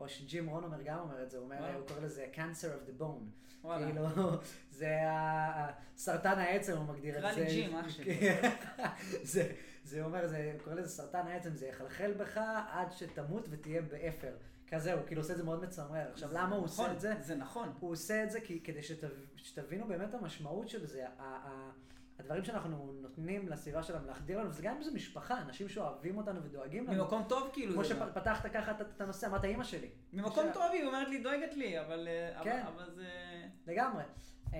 או 0.00 0.08
שג'ים 0.08 0.48
רון 0.48 0.64
אומר 0.64 0.82
גם 0.82 0.98
אומר 0.98 1.22
את 1.22 1.30
זה, 1.30 1.36
הוא 1.36 1.44
אומר, 1.44 1.74
הוא 1.74 1.86
קורא 1.88 2.00
לזה 2.00 2.26
cancer 2.34 2.66
of 2.66 2.88
the 2.88 3.02
bone. 3.02 3.62
כאילו, 3.62 4.06
זה 4.70 4.96
סרטן 5.96 6.38
העצם, 6.38 6.76
הוא 6.76 6.86
מגדיר 6.86 7.16
את 7.16 7.22
זה. 7.22 7.40
קרא 7.40 7.44
לי 7.44 7.46
ג'ים, 7.46 7.76
אח 7.76 7.88
שלי. 7.88 8.18
זה 9.84 10.02
אומר, 10.04 10.26
זה 10.26 10.56
קורא 10.64 10.74
לזה 10.74 10.88
סרטן 10.88 11.26
העצם, 11.26 11.54
זה 11.54 11.66
יחלחל 11.66 12.12
בך 12.12 12.40
עד 12.70 12.92
שתמות 12.92 13.46
ותהיה 13.50 13.82
באפר. 13.82 14.36
כזה, 14.68 14.92
הוא 14.92 15.02
כאילו 15.06 15.20
עושה 15.20 15.32
את 15.32 15.38
זה 15.38 15.44
מאוד 15.44 15.62
מצמרר. 15.62 16.10
עכשיו, 16.12 16.32
למה 16.32 16.56
הוא 16.56 16.64
עושה 16.64 16.82
נכון, 16.82 16.94
את 16.94 17.00
זה? 17.00 17.14
זה 17.20 17.34
נכון. 17.34 17.72
הוא 17.80 17.90
עושה 17.90 18.24
את 18.24 18.30
זה 18.30 18.38
כדי 18.64 18.80
שתבינו 19.36 19.88
באמת 19.88 20.14
המשמעות 20.14 20.68
של 20.68 20.86
זה. 20.86 21.06
הדברים 22.20 22.44
שאנחנו 22.44 22.92
נותנים 23.02 23.48
לסביבה 23.48 23.82
שלנו 23.82 24.06
להחדיר 24.06 24.38
לנו, 24.40 24.50
וזה 24.50 24.62
גם 24.62 24.76
אם 24.76 24.82
זה 24.82 24.90
משפחה, 24.90 25.40
אנשים 25.40 25.68
שאוהבים 25.68 26.16
אותנו 26.18 26.42
ודואגים 26.44 26.86
לנו. 26.86 27.02
ממקום 27.04 27.22
טוב 27.28 27.50
כאילו. 27.52 27.72
כמו 27.74 27.84
זה. 27.84 27.88
שפתחת 27.88 28.46
ככה 28.52 28.70
את- 28.80 29.00
הנושא, 29.00 29.26
אמרת 29.26 29.44
אימא 29.44 29.64
שלי. 29.64 29.88
ממקום 30.12 30.46
ש- 30.50 30.54
טוב 30.54 30.62
היא 30.72 30.84
אומרת 30.86 31.08
לי, 31.08 31.22
דואגת 31.22 31.54
לי, 31.54 31.80
אבל 31.80 32.08
אה, 32.08 32.36
אבל- 32.36 32.44
כן. 32.44 32.62
אבל 32.74 32.90
זה... 32.90 33.08
לגמרי. 33.66 34.02
אה, 34.54 34.58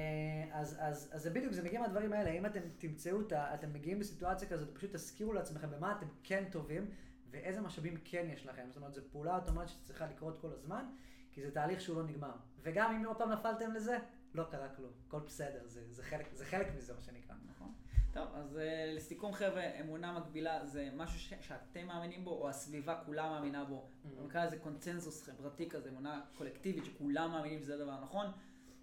אז, 0.52 0.76
אז, 0.80 1.10
אז 1.12 1.22
זה 1.22 1.30
בדיוק, 1.30 1.52
זה 1.52 1.62
מגיע 1.62 1.80
מהדברים 1.80 2.12
האלה. 2.12 2.30
אם 2.30 2.46
אתם 2.46 2.60
תמצאו, 2.78 3.20
את 3.20 3.32
ה- 3.32 3.54
אתם 3.54 3.72
מגיעים 3.72 4.00
לסיטואציה 4.00 4.48
כזאת, 4.48 4.74
פשוט 4.74 4.90
תזכירו 4.94 5.32
לעצמכם 5.32 5.70
במה 5.70 5.92
אתם 5.98 6.06
כן 6.22 6.44
טובים, 6.50 6.90
ואיזה 7.30 7.60
משאבים 7.60 7.96
כן 8.04 8.26
יש 8.32 8.46
לכם. 8.46 8.62
זאת 8.68 8.76
אומרת, 8.76 8.94
זו 8.94 9.00
פעולה 9.12 9.36
אוטומטית 9.36 9.68
שצריכה 9.68 10.06
לקרות 10.06 10.40
כל 10.40 10.50
הזמן, 10.52 10.84
כי 11.32 11.42
זה 11.42 11.50
תהליך 11.50 11.80
שהוא 11.80 11.96
לא 11.96 12.02
נגמר. 12.02 12.32
וגם 12.62 12.94
אם 12.94 13.04
עוד 13.06 13.16
פעם 13.16 13.30
נפלתם 13.32 13.72
לזה, 13.72 13.98
לא 14.34 14.44
קרה 14.50 14.68
כלום. 14.68 14.92
הכל 15.06 15.20
בסדר, 15.20 15.66
זה, 15.66 15.92
זה, 15.92 16.02
חלק, 16.02 16.26
זה 16.32 16.44
חלק 16.44 16.66
מזה, 16.76 16.94
מה 16.94 17.00
שנקרא. 17.00 17.34
נכון. 17.46 17.72
טוב, 18.12 18.28
אז 18.34 18.56
uh, 18.56 18.60
לסיכום 18.96 19.32
חבר'ה, 19.32 19.80
אמונה 19.80 20.18
מקבילה 20.18 20.66
זה 20.66 20.88
משהו 20.96 21.20
ש- 21.20 21.46
שאתם 21.48 21.86
מאמינים 21.86 22.24
בו, 22.24 22.30
או 22.30 22.48
הסביבה 22.48 23.02
כולה 23.06 23.28
מאמינה 23.30 23.64
בו. 23.64 23.88
Mhm. 24.04 24.08
נקרא 24.24 24.44
לזה 24.44 24.58
קונצנזוס 24.58 25.22
חברתי 25.22 25.68
כזה, 25.70 25.88
אמונה 25.88 26.20
קולקטיבית 26.38 26.84
שכולם 26.84 27.30
מאמינים 27.30 27.60
שזה 27.60 27.74
הדבר 27.74 27.90
הנכון. 27.92 28.26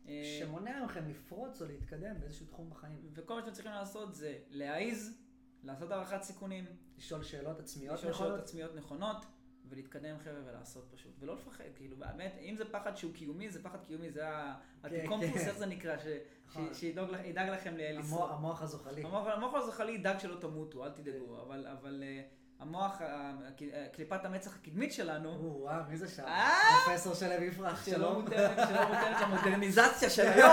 אה, 0.07 0.37
שמונע 0.39 0.85
מכם 0.85 1.09
לפרוץ 1.09 1.61
או 1.61 1.67
להתקדם 1.67 2.19
באיזשהו 2.19 2.45
תחום 2.45 2.69
בחיים. 2.69 3.09
וכל 3.13 3.35
מה 3.35 3.41
שאתם 3.41 3.53
צריכים 3.53 3.71
לעשות 3.71 4.15
זה 4.15 4.37
להעיז, 4.49 5.17
לעשות 5.63 5.91
הערכת 5.91 6.21
סיכונים, 6.21 6.65
לשאול 6.97 7.23
שאלות 7.23 7.59
עצמיות 7.59 7.99
לשאול 7.99 8.13
שאלות 8.13 8.27
נכונות. 8.27 8.43
עצמיות 8.43 8.75
נכונות, 8.75 9.25
ולהתקדם 9.69 10.15
חבר'ה 10.19 10.41
ולעשות 10.45 10.87
פשוט. 10.95 11.11
ולא 11.19 11.33
לפחד, 11.35 11.63
כאילו 11.75 11.97
באמת, 11.97 12.37
אם 12.41 12.55
זה 12.57 12.65
פחד 12.71 12.95
שהוא 12.97 13.13
קיומי, 13.13 13.49
זה 13.49 13.63
פחד 13.63 13.83
קיומי, 13.83 14.09
זה 14.11 14.21
כן, 14.21 14.87
התיקומפוס, 14.95 15.41
כן. 15.41 15.47
איך 15.47 15.57
זה 15.57 15.65
נקרא, 15.65 15.97
ש- 15.97 16.03
נכון. 16.47 16.73
ש- 16.73 16.79
שידאג 16.79 17.09
לכ- 17.09 17.25
ידאג 17.25 17.49
לכם 17.49 17.73
לשרוד. 17.77 18.29
המוח 18.31 18.61
הזוחלי. 18.61 19.03
המוח 19.03 19.53
הזוחלי 19.53 19.91
ידאג 19.91 20.19
שלא 20.19 20.39
תמותו, 20.39 20.85
אל 20.85 20.91
תדאגו, 20.91 21.41
אבל, 21.41 21.67
אבל 21.67 22.03
אה, 22.03 22.21
המוח, 22.59 23.01
אה, 23.01 23.31
קליפת 23.93 24.25
המצח 24.25 24.55
הקדמית 24.55 24.93
שלנו, 24.93 25.29
או, 25.29 25.57
וואו, 25.61 25.81
מי 25.89 25.97
זה 25.97 26.07
שם? 26.07 26.23
אה? 26.23 26.53
פרופסור 26.85 27.13
שלו 27.13 27.43
יפרח, 27.43 27.85
שלום. 27.85 28.25
שלא 28.67 28.87
מותרת 28.87 29.21
למודרניזציה 29.21 30.09
של 30.09 30.27
היום, 30.35 30.51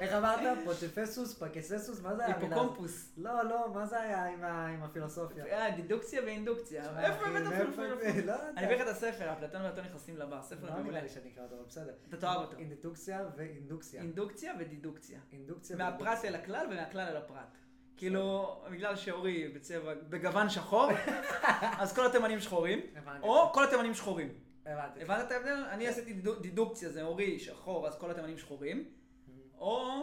איך 0.00 0.12
אמרת? 0.12 0.40
פוטפסוס, 0.64 1.34
פקססוס, 1.38 2.00
מה 2.00 2.14
זה 2.14 2.26
היה? 2.26 2.36
היפוקומפוס. 2.36 3.12
לא, 3.16 3.42
לא, 3.44 3.70
מה 3.74 3.86
זה 3.86 4.00
היה 4.00 4.24
עם 4.68 4.82
הפילוסופיה? 4.82 5.44
אה, 5.46 5.70
דידוקציה 5.76 6.22
ואינדוקציה. 6.22 6.82
איפה 7.00 7.26
הבאת 7.26 7.42
מאיפה- 7.42 7.72
פילוסופיה? 7.72 8.24
לא. 8.26 8.34
אני 8.56 8.66
אביא 8.66 8.76
לך 8.76 8.82
את 8.82 8.88
הספר, 8.88 9.32
אפלטון 9.32 9.62
ואתון 9.62 9.84
נכנסים 9.84 10.16
לבר, 10.16 10.42
ספר 10.42 10.66
לא 10.66 10.72
מעולה. 10.72 10.88
נראה 10.90 11.02
לי 11.02 11.08
שאני 11.08 11.30
אקרא 11.34 11.42
אותו, 11.44 11.56
בסדר. 11.68 11.92
אתה 12.08 12.16
תאהב 12.16 12.40
אותו. 12.40 12.56
אינדוקציה 12.56 13.20
ואינדוקציה. 13.36 14.00
אינדוקציה 14.02 14.52
ודידוקציה. 14.58 15.18
אינדוקציה 15.32 15.76
מהפרט 15.76 16.00
ואינדוקציה. 16.00 16.30
אל 16.30 16.34
הכלל 16.34 16.66
ומהכלל 16.70 17.08
אל 17.08 17.16
הפרט. 17.16 17.58
כאילו, 17.96 18.56
בגלל 18.70 18.96
שאורי 18.96 19.48
בצבע, 19.48 19.94
בגוון 20.08 20.48
שחור, 20.48 20.90
אז 21.82 21.92
כל 21.96 22.06
התימנים 22.06 22.40
שחורים. 22.40 22.80
או 23.22 23.52
כל 23.52 23.64
התימנים 23.64 23.94
שחורים. 23.94 24.28
הבנתי. 24.66 25.02
הבנת 25.02 25.26
את 25.26 25.32
ההבדל? 25.32 25.64
אני 25.70 25.88
עשיתי 25.88 26.12
דידוק- 26.12 26.40
דידוקציה, 26.40 26.88
זה 26.90 27.02
אורי 27.02 27.38
שחור, 27.38 27.86
אז 27.88 27.98
כל 27.98 28.10
התימנים 28.10 28.38
שחורים, 28.38 28.84
או 29.58 30.02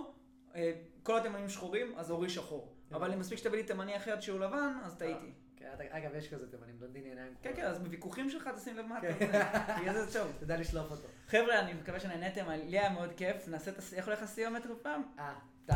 אה, 0.55 0.71
כל 1.03 1.17
התימנים 1.17 1.49
שחורים, 1.49 1.93
אז 1.97 2.11
אורי 2.11 2.29
שחור. 2.29 2.73
אבל 2.91 3.13
אם 3.13 3.19
מספיק 3.19 3.37
שתביא 3.37 3.57
לי 3.57 3.63
תימני 3.63 3.95
אחד 3.97 4.19
שהוא 4.21 4.39
לבן, 4.39 4.73
אז 4.83 4.95
טעיתי. 4.95 5.31
כן, 5.57 5.69
אתה- 5.75 5.83
אגב, 5.97 6.15
יש 6.15 6.33
כזה 6.33 6.51
תימנים, 6.51 6.79
בלונדיני 6.79 7.09
עיניים. 7.09 7.33
כן, 7.41 7.51
כן, 7.55 7.65
אז 7.65 7.79
בוויכוחים 7.79 8.29
שלך 8.29 8.49
תשים 8.55 8.77
לב 8.77 8.85
מה 8.85 8.97
אתה 8.99 9.07
כן. 9.13 9.25
עושה. 9.25 9.77
בגלל 9.81 9.93
זה 10.05 10.19
טוב. 10.19 10.31
תדע 10.39 10.57
לשלוף 10.57 10.91
אותו. 10.91 11.07
חבר'ה, 11.27 11.59
אני 11.59 11.73
מקווה 11.73 11.99
שנהניתם, 11.99 12.49
לי 12.49 12.79
היה 12.79 12.89
מאוד 12.89 13.09
כיף. 13.17 13.47
נעשה 13.47 13.71
את 13.71 13.77
הס... 13.77 13.93
איך 13.93 14.05
הולך 14.07 14.21
הסיומת 14.23 14.65
עוד 14.65 14.77
פעם? 14.77 15.01
אה, 15.19 15.33
טם, 15.65 15.75